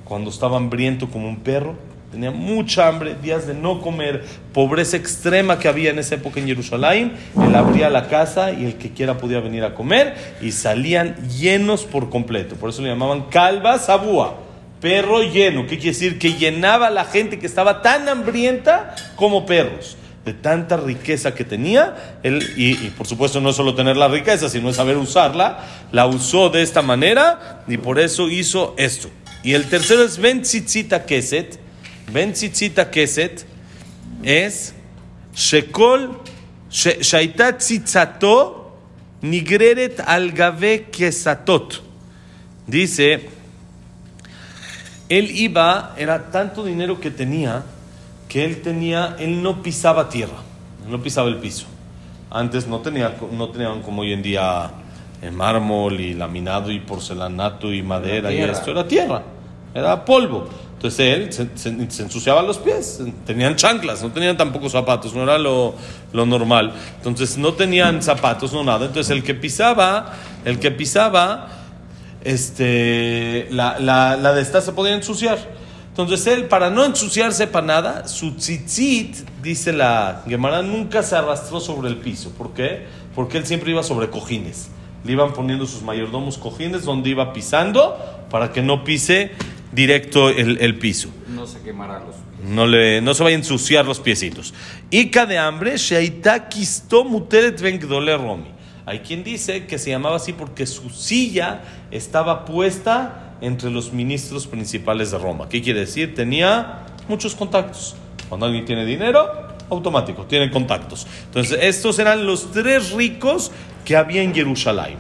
cuando 0.04 0.30
estaba 0.30 0.56
hambriento 0.56 1.08
como 1.08 1.28
un 1.28 1.36
perro, 1.36 1.76
tenía 2.10 2.32
mucha 2.32 2.88
hambre, 2.88 3.14
días 3.22 3.46
de 3.46 3.54
no 3.54 3.80
comer, 3.80 4.24
pobreza 4.52 4.96
extrema 4.96 5.60
que 5.60 5.68
había 5.68 5.90
en 5.90 6.00
esa 6.00 6.16
época 6.16 6.40
en 6.40 6.46
Jerusalén, 6.48 7.12
él 7.40 7.54
abría 7.54 7.88
la 7.88 8.08
casa 8.08 8.50
y 8.50 8.64
el 8.64 8.74
que 8.74 8.90
quiera 8.90 9.18
podía 9.18 9.38
venir 9.38 9.62
a 9.62 9.76
comer 9.76 10.16
y 10.40 10.50
salían 10.50 11.14
llenos 11.28 11.84
por 11.84 12.10
completo. 12.10 12.56
Por 12.56 12.70
eso 12.70 12.82
le 12.82 12.88
llamaban 12.88 13.26
calva 13.30 13.78
sabúa, 13.78 14.34
perro 14.80 15.22
lleno. 15.22 15.62
¿Qué 15.62 15.78
quiere 15.78 15.92
decir? 15.92 16.18
Que 16.18 16.34
llenaba 16.34 16.88
a 16.88 16.90
la 16.90 17.04
gente 17.04 17.38
que 17.38 17.46
estaba 17.46 17.80
tan 17.80 18.08
hambrienta 18.08 18.96
como 19.14 19.46
perros. 19.46 19.96
De 20.30 20.34
tanta 20.34 20.76
riqueza 20.76 21.34
que 21.34 21.44
tenía, 21.44 22.20
él, 22.22 22.52
y, 22.56 22.74
por 22.90 23.04
supuesto 23.04 23.40
no 23.40 23.52
solo 23.52 23.74
tener 23.74 23.96
la 23.96 24.06
riqueza, 24.06 24.48
sino 24.48 24.72
saber 24.72 24.96
usarla, 24.96 25.58
la 25.90 26.06
usó 26.06 26.50
de 26.50 26.62
esta 26.62 26.82
manera 26.82 27.64
y 27.66 27.78
por 27.78 27.98
eso 27.98 28.28
hizo 28.30 28.76
esto. 28.78 29.10
Y 29.42 29.54
el 29.54 29.64
tercero 29.64 30.04
es 30.04 30.18
Ben 30.18 30.42
Tzitzita 30.42 31.04
Keset. 31.04 31.58
Ben 32.12 32.32
Tzitzita 32.32 32.92
Keset 32.92 33.44
es 34.22 34.72
Shekol 35.34 36.20
She- 36.70 37.02
Shaita 37.02 37.58
Tzitzato 37.58 38.78
Nigreret 39.22 39.98
al 40.06 40.30
Gave 40.30 40.90
Kesatot. 40.92 41.82
Dice, 42.68 43.28
él 45.08 45.28
iba, 45.32 45.96
era 45.98 46.30
tanto 46.30 46.64
dinero 46.64 47.00
que 47.00 47.10
tenía, 47.10 47.64
que 48.30 48.44
él 48.46 48.62
tenía, 48.62 49.16
él 49.18 49.42
no 49.42 49.60
pisaba 49.60 50.08
tierra, 50.08 50.38
no 50.88 51.02
pisaba 51.02 51.28
el 51.28 51.36
piso. 51.36 51.66
Antes 52.30 52.66
no, 52.68 52.78
tenía, 52.78 53.14
no 53.32 53.48
tenían 53.48 53.82
como 53.82 54.02
hoy 54.02 54.12
en 54.14 54.22
día 54.22 54.70
eh, 55.20 55.30
mármol 55.32 56.00
y 56.00 56.14
laminado 56.14 56.70
y 56.70 56.78
porcelanato 56.80 57.72
y 57.74 57.82
madera 57.82 58.32
y 58.32 58.36
esto, 58.52 58.70
era 58.70 58.86
tierra, 58.88 59.22
era 59.74 60.04
polvo. 60.04 60.48
Entonces 60.74 61.00
él 61.00 61.32
se, 61.32 61.48
se- 61.56 61.90
se 61.90 62.02
ensuciaba 62.04 62.40
los 62.40 62.56
pies, 62.58 63.02
tenían 63.26 63.56
chanclas, 63.56 64.02
no 64.02 64.10
tenían 64.12 64.36
tampoco 64.36 64.70
zapatos, 64.70 65.12
no 65.14 65.24
era 65.24 65.36
lo, 65.36 65.74
lo 66.12 66.24
normal. 66.24 66.72
Entonces 66.98 67.36
no 67.36 67.52
tenían 67.54 68.00
zapatos, 68.02 68.52
no 68.54 68.62
nada. 68.64 68.86
Entonces 68.86 69.10
el 69.10 69.22
que 69.24 69.34
pisaba, 69.34 70.14
el 70.46 70.58
que 70.60 70.70
pisaba, 70.70 71.48
este, 72.24 73.48
la, 73.50 73.78
la, 73.78 74.16
la 74.16 74.32
de 74.32 74.40
esta 74.42 74.60
se 74.60 74.72
podía 74.72 74.94
ensuciar. 74.94 75.38
Entonces 76.02 76.26
él, 76.26 76.46
para 76.46 76.70
no 76.70 76.84
ensuciarse 76.84 77.46
para 77.46 77.66
nada, 77.66 78.08
su 78.08 78.32
tzitzit, 78.32 79.16
dice 79.42 79.72
la 79.72 80.22
Gemara, 80.26 80.62
nunca 80.62 81.02
se 81.02 81.16
arrastró 81.16 81.60
sobre 81.60 81.88
el 81.88 81.96
piso. 81.96 82.30
¿Por 82.30 82.52
qué? 82.52 82.86
Porque 83.14 83.38
él 83.38 83.46
siempre 83.46 83.70
iba 83.70 83.82
sobre 83.82 84.10
cojines. 84.10 84.70
Le 85.04 85.12
iban 85.12 85.32
poniendo 85.32 85.66
sus 85.66 85.82
mayordomos 85.82 86.38
cojines 86.38 86.84
donde 86.84 87.10
iba 87.10 87.32
pisando 87.32 87.96
para 88.30 88.52
que 88.52 88.62
no 88.62 88.84
pise 88.84 89.32
directo 89.72 90.28
el, 90.28 90.58
el 90.60 90.78
piso. 90.78 91.08
No 91.28 91.46
se 91.46 91.60
quemará 91.60 92.00
los 92.00 92.16
pies. 92.16 92.48
No, 92.48 92.66
le, 92.66 93.00
no 93.00 93.14
se 93.14 93.22
vaya 93.22 93.36
a 93.36 93.38
ensuciar 93.38 93.84
los 93.86 94.00
piecitos. 94.00 94.54
Ica 94.90 95.26
de 95.26 95.38
hambre, 95.38 95.76
Sheita 95.76 96.48
Kisto 96.48 97.04
Muteret 97.04 97.60
Ben 97.60 97.78
Gdole 97.78 98.16
Romi. 98.16 98.48
Hay 98.86 99.00
quien 99.00 99.22
dice 99.22 99.66
que 99.66 99.78
se 99.78 99.90
llamaba 99.90 100.16
así 100.16 100.32
porque 100.32 100.66
su 100.66 100.90
silla 100.90 101.62
estaba 101.90 102.44
puesta 102.44 103.29
entre 103.40 103.70
los 103.70 103.92
ministros 103.92 104.46
principales 104.46 105.10
de 105.10 105.18
Roma. 105.18 105.48
¿Qué 105.48 105.62
quiere 105.62 105.80
decir? 105.80 106.14
Tenía 106.14 106.86
muchos 107.08 107.34
contactos. 107.34 107.96
Cuando 108.28 108.46
alguien 108.46 108.64
tiene 108.64 108.84
dinero, 108.84 109.28
automático, 109.70 110.24
tiene 110.24 110.50
contactos. 110.50 111.06
Entonces, 111.26 111.58
estos 111.62 111.98
eran 111.98 112.26
los 112.26 112.52
tres 112.52 112.92
ricos 112.92 113.50
que 113.84 113.96
había 113.96 114.22
en 114.22 114.34
Jerusalén. 114.34 114.96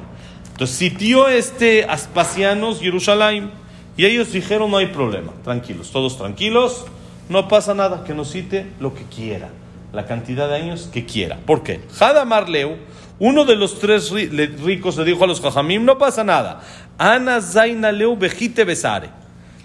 Entonces, 0.52 0.76
sitió 0.76 1.28
este 1.28 1.84
Aspasianos 1.84 2.80
Jerusalén 2.80 3.50
y 3.96 4.04
ellos 4.04 4.32
dijeron, 4.32 4.70
no 4.70 4.78
hay 4.78 4.86
problema, 4.86 5.32
tranquilos, 5.42 5.90
todos 5.90 6.16
tranquilos, 6.16 6.86
no 7.28 7.48
pasa 7.48 7.74
nada, 7.74 8.04
que 8.04 8.14
nos 8.14 8.30
cite 8.30 8.66
lo 8.80 8.94
que 8.94 9.04
quiera, 9.04 9.50
la 9.92 10.06
cantidad 10.06 10.48
de 10.48 10.56
años 10.56 10.88
que 10.92 11.06
quiera. 11.06 11.38
¿Por 11.46 11.62
qué? 11.62 11.80
Hadamar 11.98 12.48
Leu, 12.48 12.76
uno 13.18 13.44
de 13.44 13.56
los 13.56 13.78
tres 13.78 14.10
ricos 14.10 14.96
le 14.96 15.04
dijo 15.04 15.24
a 15.24 15.26
los 15.26 15.40
Jajamim, 15.40 15.84
no 15.84 15.98
pasa 15.98 16.24
nada, 16.24 16.62
Ana 17.00 17.40
Zaina 17.40 17.90
Leu 17.90 18.14
Bejite 18.14 18.62
Besare. 18.62 19.08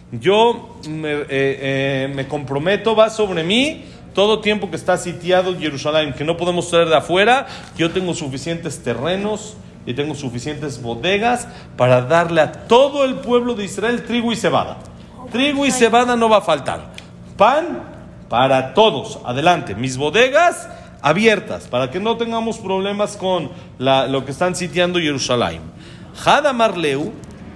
Yo 0.09 0.79
me, 0.87 1.11
eh, 1.11 1.27
eh, 1.29 2.11
me 2.15 2.29
comprometo, 2.29 2.95
va 2.95 3.09
sobre 3.09 3.43
mí 3.43 3.83
todo 4.13 4.39
tiempo 4.39 4.69
que 4.69 4.77
está 4.77 4.97
sitiado 4.97 5.59
Jerusalén, 5.59 6.13
que 6.13 6.23
no 6.23 6.37
podemos 6.37 6.69
traer 6.69 6.87
de 6.87 6.95
afuera, 6.95 7.47
yo 7.77 7.91
tengo 7.91 8.13
suficientes 8.13 8.81
terrenos 8.81 9.57
y 9.85 9.93
tengo 9.93 10.15
suficientes 10.15 10.81
bodegas 10.81 11.49
para 11.75 12.03
darle 12.03 12.39
a 12.39 12.51
todo 12.53 13.03
el 13.03 13.15
pueblo 13.15 13.53
de 13.53 13.65
Israel 13.65 14.03
trigo 14.03 14.31
y 14.31 14.37
cebada. 14.37 14.77
Trigo 15.29 15.65
y 15.65 15.71
cebada 15.71 16.15
no 16.15 16.29
va 16.29 16.37
a 16.37 16.41
faltar. 16.41 16.93
Pan 17.35 17.83
para 18.29 18.73
todos. 18.73 19.19
Adelante. 19.25 19.75
Mis 19.75 19.97
bodegas 19.97 20.69
abiertas 21.01 21.67
para 21.67 21.91
que 21.91 21.99
no 21.99 22.15
tengamos 22.15 22.59
problemas 22.59 23.17
con 23.17 23.51
lo 23.77 24.23
que 24.23 24.31
están 24.31 24.55
sitiando 24.55 24.99
Jerusalén. 24.99 25.59
Hadamar 26.23 26.77
Leu, 26.77 27.11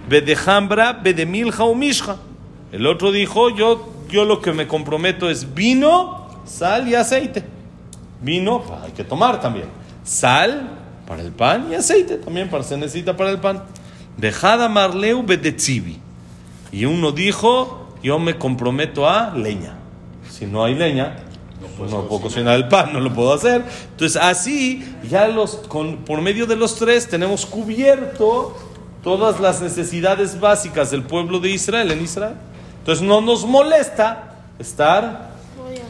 Bedejambra, 0.10 0.94
Bedemilja 0.94 1.64
o 1.64 1.76
Mishja. 1.76 2.18
El 2.72 2.86
otro 2.88 3.12
dijo, 3.12 3.50
yo, 3.50 3.94
yo 4.10 4.26
lo 4.26 4.42
que 4.42 4.52
me 4.52 4.68
comprometo 4.68 5.30
es 5.30 5.54
vino, 5.54 6.28
sal 6.46 6.88
y 6.88 6.96
aceite. 6.96 7.44
Vino 8.22 8.64
hay 8.84 8.92
que 8.92 9.04
tomar 9.04 9.40
también. 9.40 9.68
Sal 10.04 10.70
para 11.08 11.22
el 11.22 11.32
pan 11.32 11.68
y 11.72 11.76
aceite 11.76 12.18
también 12.18 12.50
para 12.50 12.64
se 12.64 12.76
necesita 12.78 13.16
para 13.16 13.30
el 13.30 13.40
pan. 13.40 13.64
Dejada 14.18 14.68
Marleu 14.68 15.24
Bedetzibi. 15.24 16.00
Y 16.72 16.86
uno 16.86 17.12
dijo, 17.12 17.96
yo 18.04 18.20
me 18.20 18.38
comprometo 18.38 19.08
a 19.08 19.34
leña. 19.36 19.78
Si 20.30 20.46
no 20.46 20.64
hay 20.64 20.76
leña, 20.76 21.16
pues 21.78 21.92
no 21.92 22.08
puedo 22.08 22.22
cocinar 22.22 22.56
el 22.56 22.68
pan, 22.68 22.94
no 22.94 23.00
lo 23.00 23.14
puedo 23.14 23.34
hacer. 23.34 23.64
Entonces 23.92 24.22
así, 24.22 24.96
ya 25.10 25.28
los, 25.28 25.56
con, 25.68 25.98
por 25.98 26.22
medio 26.22 26.46
de 26.46 26.56
los 26.56 26.76
tres 26.76 27.08
tenemos 27.08 27.46
cubierto 27.46 28.56
todas 29.04 29.40
las 29.40 29.62
necesidades 29.62 30.40
básicas 30.40 30.92
del 30.92 31.04
pueblo 31.04 31.40
de 31.40 31.50
Israel 31.50 31.92
en 31.92 32.04
Israel. 32.04 32.36
Entonces 32.80 33.06
no 33.06 33.22
nos 33.22 33.46
molesta 33.46 34.36
estar 34.58 35.30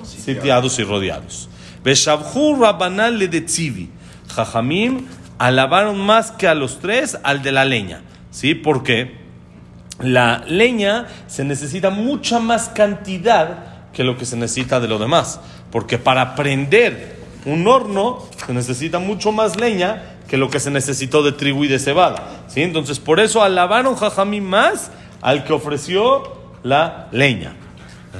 sitiados 0.03 0.79
y 0.79 0.83
rodeados. 0.83 1.49
Beshavhu 1.83 2.55
Rabbanal 2.59 3.17
le 3.17 3.27
de 3.27 3.41
Tzivi. 3.41 3.89
Jajamim 4.33 5.07
alabaron 5.37 5.97
más 5.97 6.31
que 6.31 6.47
a 6.47 6.55
los 6.55 6.79
tres 6.79 7.17
al 7.23 7.41
de 7.41 7.51
la 7.51 7.65
leña. 7.65 8.01
¿Sí? 8.31 8.53
Porque 8.53 9.17
la 9.99 10.43
leña 10.47 11.07
se 11.27 11.43
necesita 11.43 11.89
mucha 11.89 12.39
más 12.39 12.69
cantidad 12.69 13.91
que 13.93 14.03
lo 14.03 14.17
que 14.17 14.25
se 14.25 14.37
necesita 14.37 14.79
de 14.79 14.87
lo 14.87 14.99
demás. 14.99 15.39
Porque 15.71 15.97
para 15.97 16.35
prender 16.35 17.17
un 17.45 17.67
horno 17.67 18.23
se 18.45 18.53
necesita 18.53 18.99
mucho 18.99 19.31
más 19.31 19.55
leña 19.55 20.17
que 20.29 20.37
lo 20.37 20.49
que 20.49 20.59
se 20.59 20.71
necesitó 20.71 21.23
de 21.23 21.31
trigo 21.31 21.65
y 21.65 21.67
de 21.67 21.79
cebada. 21.79 22.43
¿Sí? 22.47 22.61
Entonces, 22.61 22.99
por 22.99 23.19
eso 23.19 23.41
alabaron 23.41 23.95
Jajamim 23.95 24.43
más 24.43 24.91
al 25.21 25.43
que 25.43 25.53
ofreció 25.53 26.39
la 26.63 27.07
leña. 27.11 27.55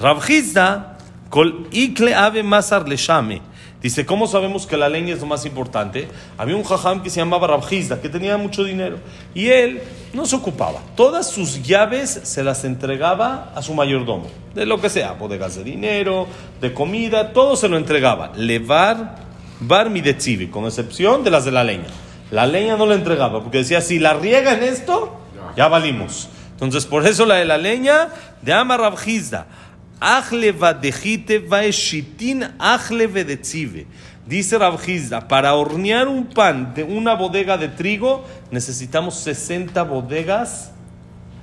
Rabjizda, 0.02 0.98
col 1.30 1.68
ikle 1.72 2.16
ave 2.16 2.44
masar 2.44 2.88
le 2.88 2.98
shame. 2.98 3.42
Dice, 3.82 4.06
¿cómo 4.06 4.28
sabemos 4.28 4.68
que 4.68 4.76
la 4.76 4.90
leña 4.90 5.14
es 5.14 5.22
lo 5.22 5.26
más 5.26 5.46
importante? 5.46 6.10
Había 6.38 6.58
un 6.58 6.66
jajam 6.66 7.02
que 7.02 7.10
se 7.10 7.22
llamaba 7.22 7.48
Rabjizda, 7.48 8.02
que 8.02 8.10
tenía 8.10 8.36
mucho 8.36 8.66
dinero. 8.66 8.98
Y 9.34 9.48
él 9.48 9.82
no 10.14 10.26
se 10.26 10.36
ocupaba. 10.36 10.82
Todas 10.98 11.30
sus 11.30 11.64
llaves 11.64 12.20
se 12.24 12.44
las 12.44 12.66
entregaba 12.66 13.54
a 13.56 13.62
su 13.62 13.74
mayordomo. 13.74 14.28
De 14.54 14.66
lo 14.66 14.82
que 14.82 14.90
sea, 14.90 15.14
bodegas 15.14 15.56
de 15.56 15.64
dinero, 15.64 16.28
de 16.60 16.74
comida, 16.74 17.32
todo 17.32 17.56
se 17.56 17.70
lo 17.70 17.78
entregaba. 17.78 18.34
Levar, 18.36 19.16
bar 19.60 19.90
mi 19.90 20.02
de 20.02 20.50
con 20.52 20.66
excepción 20.66 21.24
de 21.24 21.32
las 21.32 21.46
de 21.46 21.52
la 21.52 21.64
leña. 21.64 21.88
La 22.32 22.46
leña 22.46 22.78
no 22.78 22.86
le 22.86 22.96
entregaba, 22.96 23.42
porque 23.42 23.60
decía, 23.60 23.82
si 23.82 24.00
la 24.00 24.14
riega 24.14 24.54
en 24.54 24.64
esto, 24.64 25.20
ya 25.56 25.68
valimos. 25.68 26.30
Entonces, 26.52 26.86
por 26.86 27.08
eso 27.08 27.26
la 27.26 27.36
de 27.36 27.46
la 27.46 27.58
leña, 27.58 28.10
de 28.42 28.54
ama 28.54 28.78
Rabjizda. 28.78 29.48
Dice 34.26 34.58
Rabjizda, 34.58 35.28
para 35.28 35.56
hornear 35.56 36.08
un 36.08 36.28
pan 36.28 36.74
de 36.74 36.84
una 36.84 37.16
bodega 37.16 37.58
de 37.58 37.68
trigo 37.68 38.26
necesitamos 38.52 39.16
60 39.16 39.82
bodegas 39.84 40.72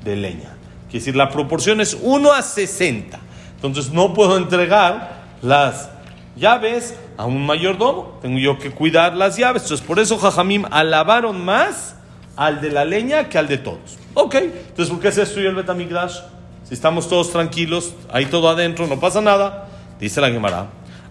de 0.04 0.16
leña. 0.16 0.56
Quiere 0.88 1.00
decir, 1.00 1.16
la 1.16 1.30
proporción 1.30 1.80
es 1.80 1.98
1 2.00 2.32
a 2.32 2.42
60. 2.42 3.18
Entonces 3.56 3.90
no 3.92 4.14
puedo 4.14 4.36
entregar 4.36 5.24
las 5.42 5.90
llaves 6.36 6.94
a 7.16 7.26
un 7.26 7.44
mayordomo. 7.46 8.18
Tengo 8.22 8.38
yo 8.38 8.58
que 8.58 8.70
cuidar 8.70 9.14
las 9.14 9.36
llaves. 9.36 9.62
Entonces 9.62 9.86
por 9.86 9.98
eso 9.98 10.18
Jajamim 10.18 10.64
alabaron 10.70 11.44
más 11.44 11.96
al 12.36 12.60
de 12.60 12.70
la 12.70 12.84
leña 12.84 13.28
que 13.28 13.38
al 13.38 13.48
de 13.48 13.58
todos. 13.58 13.98
Ok, 14.14 14.34
entonces 14.34 14.92
¿por 14.92 15.00
qué 15.00 15.12
se 15.12 15.20
destruyó 15.20 15.48
el 15.48 15.54
Betamigdash? 15.54 16.18
Si 16.64 16.74
estamos 16.74 17.08
todos 17.08 17.30
tranquilos, 17.30 17.94
ahí 18.12 18.26
todo 18.26 18.48
adentro, 18.48 18.86
no 18.86 18.98
pasa 18.98 19.20
nada. 19.20 19.68
Dice 20.00 20.20
la 20.20 20.30
Gemara. 20.30 20.68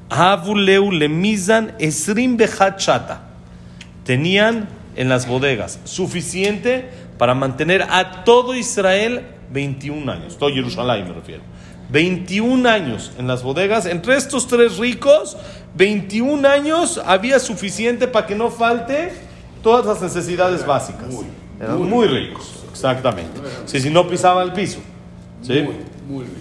Avuleu 0.10 0.92
lemizan 0.92 1.76
esrim 1.80 2.38
chata. 2.78 3.22
Tenían 4.04 4.68
en 4.96 5.10
las 5.10 5.28
bodegas 5.28 5.80
suficiente 5.84 6.90
para 7.18 7.34
mantener 7.34 7.84
a 7.84 8.24
todo 8.24 8.54
Israel 8.56 9.26
21 9.52 10.12
años. 10.12 10.38
Todo 10.38 10.50
Jerusalén 10.50 11.08
me 11.08 11.14
refiero. 11.14 11.42
21 11.90 12.68
años 12.68 13.12
en 13.18 13.28
las 13.28 13.44
bodegas. 13.44 13.86
Entre 13.86 14.16
estos 14.16 14.48
tres 14.48 14.78
ricos, 14.78 15.38
21 15.76 16.48
años 16.48 17.02
había 17.06 17.40
suficiente 17.40 18.08
para 18.08 18.26
que 18.26 18.36
no 18.36 18.50
falte 18.50 19.12
todas 19.62 19.86
las 19.86 20.02
necesidades 20.02 20.66
básicas. 20.66 21.08
Eran 21.60 21.82
muy 21.82 22.08
ricos, 22.08 22.64
exactamente. 22.72 23.40
Si, 23.66 23.80
si 23.80 23.90
no 23.90 24.08
pisaban 24.08 24.48
el 24.48 24.54
piso. 24.54 24.80
¿Sí? 25.42 25.62
Muy, 25.62 25.76
muy 26.08 26.26
rico. 26.26 26.40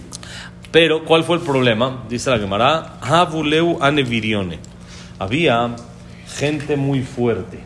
Pero, 0.71 1.05
¿cuál 1.05 1.23
fue 1.23 1.37
el 1.37 1.41
problema? 1.41 2.03
Dice 2.09 2.29
la 2.29 2.37
Gemara, 2.37 2.97
Havuleu 3.01 3.77
anevirione. 3.81 4.59
Había 5.17 5.75
gente 6.27 6.75
muy 6.75 7.01
fuerte, 7.01 7.59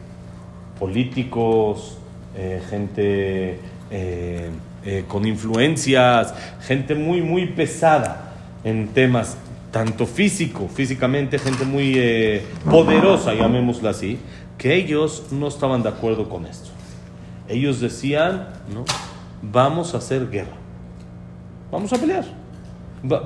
políticos, 0.77 1.97
eh, 2.35 2.61
gente 2.69 3.59
eh, 3.89 4.49
eh, 4.85 5.05
con 5.07 5.25
influencias, 5.25 6.33
gente 6.61 6.93
muy, 6.93 7.21
muy 7.21 7.47
pesada 7.47 8.33
en 8.63 8.89
temas 8.89 9.37
tanto 9.71 10.05
físico, 10.05 10.67
físicamente, 10.67 11.37
gente 11.39 11.65
muy 11.65 11.93
eh, 11.95 12.45
poderosa, 12.69 13.33
llamémosla 13.33 13.91
así, 13.91 14.19
que 14.57 14.75
ellos 14.75 15.25
no 15.31 15.47
estaban 15.47 15.83
de 15.83 15.89
acuerdo 15.89 16.27
con 16.29 16.45
esto. 16.45 16.69
Ellos 17.47 17.79
decían, 17.79 18.49
no, 18.73 18.85
vamos 19.41 19.93
a 19.93 19.97
hacer 19.97 20.29
guerra. 20.29 20.57
Vamos 21.71 21.91
a 21.93 21.97
pelear. 21.97 22.25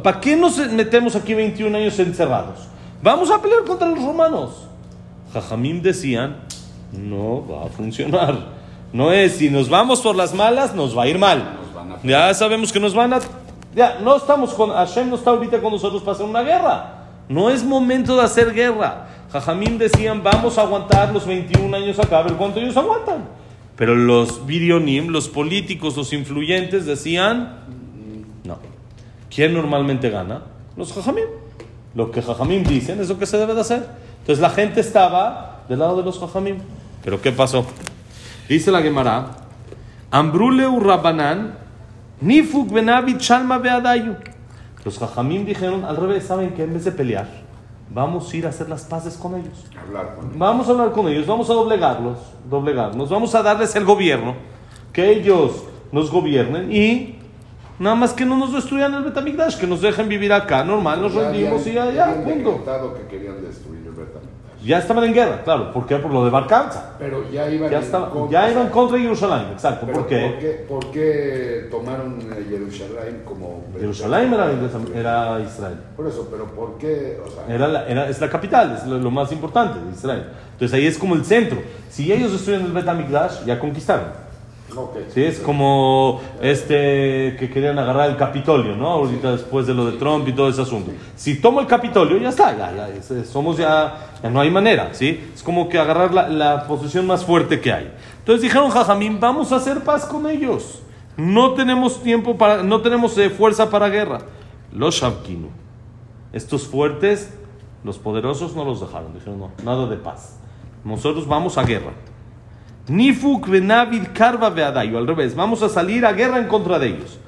¿Para 0.03 0.19
qué 0.19 0.35
nos 0.35 0.57
metemos 0.71 1.15
aquí 1.15 1.33
21 1.33 1.75
años 1.77 1.97
encerrados? 1.99 2.59
Vamos 3.01 3.31
a 3.31 3.41
pelear 3.41 3.63
contra 3.63 3.87
los 3.89 4.03
romanos. 4.03 4.67
Jajamim 5.33 5.81
decían, 5.81 6.37
no 6.91 7.45
va 7.47 7.65
a 7.65 7.69
funcionar. 7.69 8.37
No 8.93 9.11
es, 9.11 9.33
si 9.37 9.49
nos 9.49 9.69
vamos 9.69 10.01
por 10.01 10.15
las 10.15 10.33
malas, 10.35 10.75
nos 10.75 10.95
va 10.95 11.03
a 11.03 11.07
ir 11.07 11.17
mal. 11.17 11.39
A- 11.41 12.07
Ya 12.07 12.33
sabemos 12.35 12.71
que 12.71 12.79
nos 12.79 12.93
van 12.93 13.13
a... 13.13 13.19
Ya, 13.75 13.99
no 14.03 14.15
estamos 14.15 14.53
con... 14.53 14.71
Hashem 14.71 15.09
no 15.09 15.15
está 15.15 15.31
ahorita 15.31 15.61
con 15.61 15.71
nosotros 15.71 16.01
para 16.01 16.13
hacer 16.13 16.25
una 16.25 16.41
guerra. 16.43 17.05
No 17.29 17.49
es 17.49 17.63
momento 17.63 18.15
de 18.15 18.23
hacer 18.23 18.53
guerra. 18.53 19.07
Jajamim 19.31 19.77
decían, 19.77 20.21
vamos 20.21 20.57
a 20.57 20.61
aguantar 20.61 21.11
los 21.11 21.25
21 21.25 21.75
años 21.75 21.97
acá, 21.99 22.19
a 22.19 22.23
ver 22.23 22.33
cuánto 22.33 22.59
ellos 22.59 22.77
aguantan. 22.77 23.25
Pero 23.75 23.95
los 23.95 24.45
vidionim, 24.45 25.07
los 25.07 25.27
políticos, 25.27 25.97
los 25.97 26.13
influyentes 26.13 26.85
decían, 26.85 27.61
no. 28.43 28.57
¿Quién 29.33 29.53
normalmente 29.53 30.11
gana? 30.11 30.43
Los 30.77 30.93
jajamim. 30.93 31.25
Lo 31.95 32.11
que 32.11 32.21
jajamim 32.21 32.63
dicen 32.63 32.99
es 33.01 33.09
lo 33.09 33.17
que 33.17 33.25
se 33.25 33.37
debe 33.37 33.55
de 33.55 33.61
hacer. 33.61 33.87
Entonces 34.19 34.41
la 34.41 34.51
gente 34.51 34.79
estaba 34.79 35.63
del 35.67 35.79
lado 35.79 35.97
de 35.97 36.03
los 36.03 36.19
jajamim. 36.19 36.57
Pero 37.03 37.19
¿qué 37.21 37.31
pasó? 37.31 37.65
Dice 38.47 38.71
la 38.71 38.81
Gemara, 38.81 39.31
Ambruleu 40.11 40.79
Rabbanan, 40.79 41.57
Nifuk 42.21 42.71
Benabit 42.71 43.19
Shalma 43.19 43.57
Beadayu. 43.57 44.15
Los 44.85 44.97
jajamim 44.97 45.45
dijeron 45.45 45.85
al 45.85 45.95
revés, 45.97 46.25
¿saben 46.25 46.53
que 46.53 46.63
En 46.63 46.73
vez 46.73 46.83
de 46.85 46.91
pelear, 46.91 47.27
vamos 47.89 48.31
a 48.31 48.37
ir 48.37 48.45
a 48.45 48.49
hacer 48.49 48.69
las 48.69 48.83
paces 48.83 49.15
con 49.15 49.35
ellos. 49.35 49.65
Hablar 49.79 50.15
con 50.15 50.25
él. 50.25 50.31
Vamos 50.35 50.67
a 50.67 50.71
hablar 50.71 50.91
con 50.91 51.07
ellos, 51.07 51.25
vamos 51.25 51.49
a 51.49 51.53
doblegarlos, 51.53 52.17
doblegarnos, 52.49 53.09
vamos 53.09 53.33
a 53.35 53.41
darles 53.43 53.75
el 53.75 53.85
gobierno, 53.85 54.35
que 54.91 55.09
ellos 55.09 55.63
nos 55.91 56.11
gobiernen 56.11 56.71
y 56.71 57.15
nada 57.79 57.95
más 57.95 58.13
que 58.13 58.25
no 58.25 58.35
nos 58.35 58.53
destruyan 58.53 58.93
el 58.93 59.03
Betamigdash, 59.03 59.57
que 59.57 59.67
nos 59.67 59.81
dejen 59.81 60.09
vivir 60.09 60.33
acá, 60.33 60.63
normal, 60.63 61.01
nos 61.01 61.13
rendimos 61.13 61.65
y 61.67 61.73
ya, 61.73 62.21
punto. 62.23 62.63
que 62.95 63.07
querían 63.07 63.41
destruir 63.41 63.85
el 63.85 63.91
Betamigdash. 63.91 64.42
Ya 64.63 64.77
estaban 64.79 65.03
en 65.03 65.13
guerra, 65.13 65.41
claro, 65.43 65.73
¿por 65.73 65.85
qué? 65.85 65.97
Por 65.97 66.11
lo 66.11 66.23
de 66.23 66.31
Barcanza. 66.31 66.93
Pero 66.97 67.29
ya 67.29 67.49
iban 67.49 67.69
Ya, 67.69 67.79
estaba- 67.79 68.09
contra. 68.09 68.45
ya 68.45 68.51
iban 68.51 68.69
contra 68.69 68.97
Jerusalén, 68.97 69.47
exacto, 69.51 69.85
¿por 69.87 70.07
qué? 70.07 70.21
¿por 70.29 70.39
qué, 70.39 70.65
por 70.69 70.91
qué 70.91 71.67
tomaron 71.69 72.19
eh, 72.21 72.45
Jerusalén 72.49 73.23
como... 73.25 73.61
Jerusalén 73.77 74.33
era, 74.33 74.51
era 74.95 75.39
Israel. 75.41 75.77
Por 75.97 76.07
eso, 76.07 76.27
pero 76.31 76.45
¿por 76.45 76.77
qué? 76.77 77.19
O 77.25 77.29
sea, 77.29 77.53
Era 77.53 77.67
la- 77.67 77.87
era- 77.87 78.07
es 78.07 78.21
la 78.21 78.29
capital, 78.29 78.77
es 78.77 78.85
lo, 78.87 78.97
lo 78.99 79.11
más 79.11 79.31
importante 79.33 79.79
de 79.79 79.91
Israel. 79.91 80.27
Entonces 80.53 80.73
ahí 80.77 80.87
es 80.87 80.97
como 80.97 81.15
el 81.15 81.25
centro. 81.25 81.57
Si 81.89 82.09
ellos 82.11 82.31
destruyen 82.31 82.65
el 82.65 82.71
Betamigdash, 82.71 83.43
ya 83.45 83.59
conquistaron. 83.59 84.05
Ok. 84.75 84.97
Sí, 85.09 85.23
es 85.23 85.39
como 85.39 86.21
este 86.41 87.35
que 87.39 87.49
querían 87.53 87.77
agarrar 87.79 88.09
el 88.09 88.17
Capitolio, 88.17 88.75
¿no? 88.75 88.87
Ahorita 88.89 89.31
después 89.31 89.67
de 89.67 89.73
lo 89.73 89.85
de 89.85 89.97
Trump 89.97 90.27
y 90.27 90.33
todo 90.33 90.49
ese 90.49 90.61
asunto. 90.61 90.91
Si 91.15 91.39
tomo 91.39 91.59
el 91.59 91.67
Capitolio, 91.67 92.17
ya 92.17 92.29
está, 92.29 92.57
ya, 92.57 92.71
ya, 92.73 93.23
somos 93.23 93.57
ya, 93.57 94.17
ya 94.21 94.29
no 94.29 94.41
hay 94.41 94.49
manera, 94.49 94.93
¿sí? 94.93 95.31
Es 95.33 95.43
como 95.43 95.69
que 95.69 95.79
agarrar 95.79 96.13
la, 96.13 96.29
la 96.29 96.67
posición 96.67 97.07
más 97.07 97.25
fuerte 97.25 97.61
que 97.61 97.71
hay. 97.71 97.93
Entonces 98.19 98.41
dijeron, 98.41 98.69
Jajamín, 98.69 99.19
vamos 99.19 99.51
a 99.51 99.57
hacer 99.57 99.83
paz 99.83 100.05
con 100.05 100.29
ellos. 100.29 100.81
No 101.17 101.53
tenemos 101.53 102.01
tiempo 102.01 102.37
para, 102.37 102.63
no 102.63 102.81
tenemos 102.81 103.17
eh, 103.17 103.29
fuerza 103.29 103.69
para 103.69 103.89
guerra. 103.89 104.19
Los 104.71 104.95
Shabkinu, 104.95 105.49
estos 106.31 106.67
fuertes, 106.67 107.33
los 107.83 107.99
poderosos 107.99 108.55
no 108.55 108.65
los 108.65 108.81
dejaron, 108.81 109.13
dijeron, 109.13 109.39
no, 109.39 109.51
nada 109.63 109.87
de 109.87 109.97
paz. 109.97 110.39
Nosotros 110.83 111.27
vamos 111.27 111.57
a 111.57 111.63
guerra. 111.63 111.91
Nifuk 112.87 113.47
venavid 113.47 114.07
karva 114.13 114.49
veadayo. 114.49 114.97
Al 114.97 115.07
revés, 115.07 115.35
vamos 115.35 115.61
a 115.63 115.69
salir 115.69 116.05
a 116.05 116.13
guerra 116.13 116.39
en 116.39 116.47
contra 116.47 116.79
de 116.79 116.87
ellos. 116.87 117.19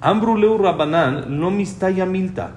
Ambruleu 0.00 0.58
Rabanán 0.58 1.38
no 1.38 1.50
mistaya 1.50 2.04
milta. 2.04 2.52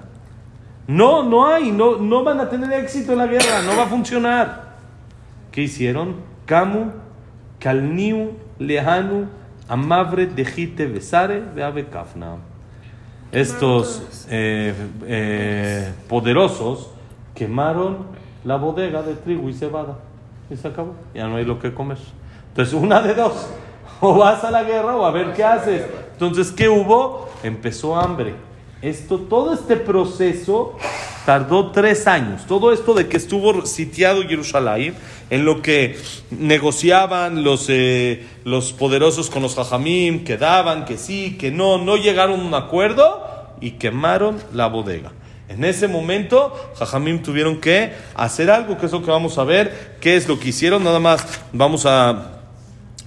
No, 0.86 1.22
no 1.22 1.46
hay, 1.46 1.70
no, 1.70 1.98
no 1.98 2.24
van 2.24 2.40
a 2.40 2.48
tener 2.48 2.72
éxito 2.72 3.12
en 3.12 3.18
la 3.18 3.26
guerra, 3.26 3.62
no 3.64 3.76
va 3.76 3.84
a 3.84 3.86
funcionar. 3.86 4.76
¿Qué 5.52 5.62
hicieron? 5.62 6.16
Camu, 6.46 6.92
Kalniu, 7.58 8.32
Lehanu, 8.58 9.28
Amavre, 9.68 10.26
Dejite, 10.26 10.86
Besare, 10.86 11.40
Beave 11.40 11.86
Kafna. 11.88 12.36
estos 13.32 14.26
eh, 14.30 14.74
eh, 15.06 15.92
poderosos 16.08 16.90
quemaron 17.34 18.06
la 18.44 18.56
bodega 18.56 19.02
de 19.02 19.14
trigo 19.14 19.48
y 19.48 19.54
cebada. 19.54 19.98
Y 20.50 20.56
se 20.56 20.68
acabó. 20.68 20.94
Ya 21.14 21.28
no 21.28 21.36
hay 21.36 21.44
lo 21.44 21.58
que 21.58 21.74
comer. 21.74 21.98
Entonces, 22.58 22.74
una 22.74 23.00
de 23.00 23.14
dos. 23.14 23.32
O 24.00 24.14
vas 24.14 24.44
a 24.44 24.52
la 24.52 24.62
guerra 24.62 24.96
o 24.96 25.04
a 25.04 25.10
ver 25.10 25.32
qué 25.32 25.42
haces. 25.42 25.82
Entonces, 26.12 26.52
¿qué 26.52 26.68
hubo? 26.68 27.28
Empezó 27.42 27.96
hambre. 27.96 28.34
Esto, 28.80 29.18
todo 29.18 29.52
este 29.52 29.76
proceso 29.76 30.76
tardó 31.26 31.72
tres 31.72 32.06
años. 32.06 32.46
Todo 32.46 32.72
esto 32.72 32.94
de 32.94 33.08
que 33.08 33.16
estuvo 33.16 33.66
sitiado 33.66 34.22
Jerusalén, 34.22 34.94
en 35.30 35.44
lo 35.44 35.62
que 35.62 35.98
negociaban 36.30 37.42
los, 37.42 37.66
eh, 37.68 38.24
los 38.44 38.72
poderosos 38.72 39.30
con 39.30 39.42
los 39.42 39.56
jajamim, 39.56 40.22
que 40.22 40.36
daban, 40.36 40.84
que 40.84 40.96
sí, 40.96 41.36
que 41.38 41.50
no, 41.50 41.78
no 41.78 41.96
llegaron 41.96 42.38
a 42.38 42.44
un 42.44 42.54
acuerdo 42.54 43.24
y 43.60 43.72
quemaron 43.72 44.36
la 44.52 44.68
bodega. 44.68 45.10
En 45.48 45.64
ese 45.64 45.88
momento, 45.88 46.54
Jajamim 46.78 47.22
tuvieron 47.22 47.58
que 47.58 47.92
hacer 48.14 48.50
algo, 48.50 48.76
que 48.76 48.86
es 48.86 48.92
lo 48.92 49.02
que 49.02 49.10
vamos 49.10 49.38
a 49.38 49.44
ver, 49.44 49.96
qué 49.98 50.14
es 50.14 50.28
lo 50.28 50.38
que 50.38 50.50
hicieron. 50.50 50.84
Nada 50.84 51.00
más 51.00 51.26
vamos 51.52 51.86
a 51.86 52.37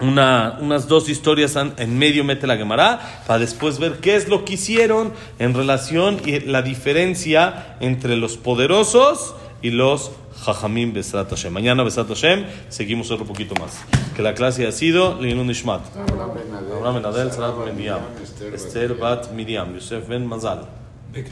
una- 0.01 0.57
unas 0.59 0.87
dos 0.87 1.09
historias 1.09 1.55
en 1.55 1.97
medio, 1.97 2.23
mete 2.23 2.47
la 2.47 2.57
Gemara, 2.57 2.99
para 3.27 3.39
después 3.39 3.79
ver 3.79 3.93
qué 4.01 4.15
es 4.15 4.27
lo 4.27 4.43
que 4.45 4.53
hicieron 4.53 5.13
en 5.39 5.53
relación 5.53 6.19
y 6.25 6.39
la 6.41 6.61
diferencia 6.61 7.77
entre 7.79 8.15
los 8.17 8.37
poderosos 8.37 9.35
y 9.61 9.69
los 9.71 10.11
Jajamim 10.43 10.91
Besrat 10.91 11.29
Hashem. 11.29 11.53
Mañana 11.53 11.83
Besrat 11.83 12.07
Hashem 12.07 12.45
seguimos 12.69 13.11
otro 13.11 13.25
poquito 13.25 13.53
más. 13.61 13.79
Que 14.15 14.23
la 14.23 14.33
clase 14.33 14.65
ha 14.65 14.71
sido 14.71 15.21
Linun 15.21 15.51
Ishmat. 15.51 15.81
Abraham 15.95 16.31
Ben 16.33 16.53
Adel, 16.55 16.73
Abraham 16.77 16.95
Ben 16.95 17.05
Adel, 17.05 17.31
Sarat 17.31 17.73
Miriam, 17.75 17.99
Esther 18.53 18.95
Bat 18.95 19.31
Miriam, 19.33 19.73
Yosef 19.75 20.07
Ben 20.07 20.25
Mazal. 20.25 20.65
Ben 21.13 21.25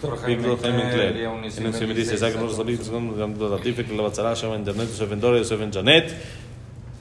Janet, 5.73 6.13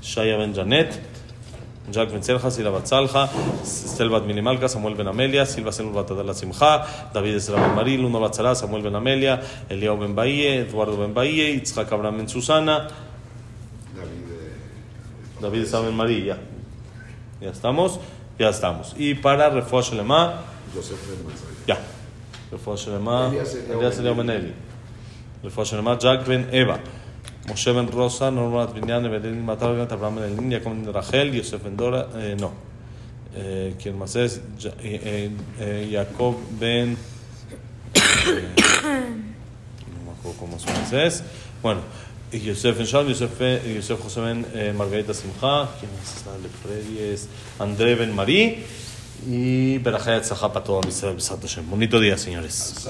Yosef 0.03 0.99
Jack 1.91 2.11
Benzelja, 2.11 2.51
Sila 2.51 2.71
Batzalja, 2.71 3.29
Selvat 3.65 4.25
Minimalca, 4.27 4.69
Samuel 4.69 4.95
Ben 4.95 5.09
Amelia, 5.09 5.47
Silva 5.47 5.73
Selva 5.73 6.03
Batadala 6.03 6.35
Simja, 6.35 6.87
David 7.13 7.35
Esra 7.37 7.75
Maril, 7.75 8.05
Uno 8.05 8.21
Batzalá, 8.21 8.55
Samuel 8.55 8.83
Ben 8.83 8.95
Amelia, 8.95 9.41
Eliao 9.71 9.97
Ben 9.97 10.15
Bahie, 10.15 10.61
Eduardo 10.61 10.97
Ben 10.97 11.15
Bahie, 11.15 11.55
Itzhak 11.57 11.91
Abraham 11.93 12.19
Ben 12.19 12.29
Susana, 12.29 12.89
David 15.41 15.67
Saben 15.67 15.95
María. 15.95 16.37
Ya 17.41 17.51
estamos, 17.51 18.01
ya 18.39 18.49
estamos. 18.49 18.95
Y 18.99 19.15
para 19.15 19.49
Refuah 19.49 19.83
Shalema, 19.83 20.43
ya. 21.67 21.79
Refuah 22.51 22.77
Shalema, 22.77 23.33
Elias 23.71 23.99
Eliao 23.99 24.15
Ben 24.15 24.31
Eli. 24.31 24.53
Refuah 25.43 25.65
Shalema, 25.65 25.99
Jack 25.99 26.27
Ben 26.27 26.49
Eva. 26.53 26.81
Moshe 27.49 27.73
ben 27.73 27.89
Rosa, 27.89 28.31
Norma 28.31 28.67
Trinian, 28.67 29.05
Evelyn 29.07 29.45
Matargat, 29.45 29.91
Abraham 29.91 30.17
ben 30.17 30.25
Elin, 30.25 30.51
Jacob 30.51 30.73
ben 30.73 30.93
Rachel, 30.93 31.35
Yosef 31.35 31.63
ben 31.63 31.77
Dora, 31.77 32.07
eh, 32.17 32.37
no. 32.39 32.53
Eh, 33.35 33.75
quien 33.81 33.99
más 33.99 34.17
es 34.17 34.41
eh, 34.65 34.71
eh, 34.83 35.31
eh, 35.61 35.89
Jacob 35.91 36.37
ben. 36.59 36.97
no 38.27 40.05
me 40.05 40.13
acuerdo 40.19 40.39
cómo 40.39 40.59
son 40.59 40.75
es. 40.99 41.23
Bueno, 41.63 41.81
Yosef 42.33 42.77
ben 42.77 42.87
Shaul, 42.87 43.09
Yosef, 43.09 43.31
Yosef 43.77 44.03
José 44.03 44.21
ben 44.21 44.47
Margarita 44.77 45.15
Simcha, 45.15 45.69
quien 45.79 45.91
más 45.97 46.17
es 46.17 46.25
de 46.43 46.49
Predies, 46.63 47.29
André 47.59 47.95
ben 47.95 48.15
Marí. 48.15 48.65
Y 49.27 49.79
Berajayat 49.79 50.25
Zaha 50.25 50.53
para 50.53 50.65
todo 50.65 50.81
Israel, 50.87 51.17
Besat 51.17 51.43
Hashem. 51.43 51.69
Bonito 51.69 51.99
día, 51.99 52.17
señores. 52.17 52.89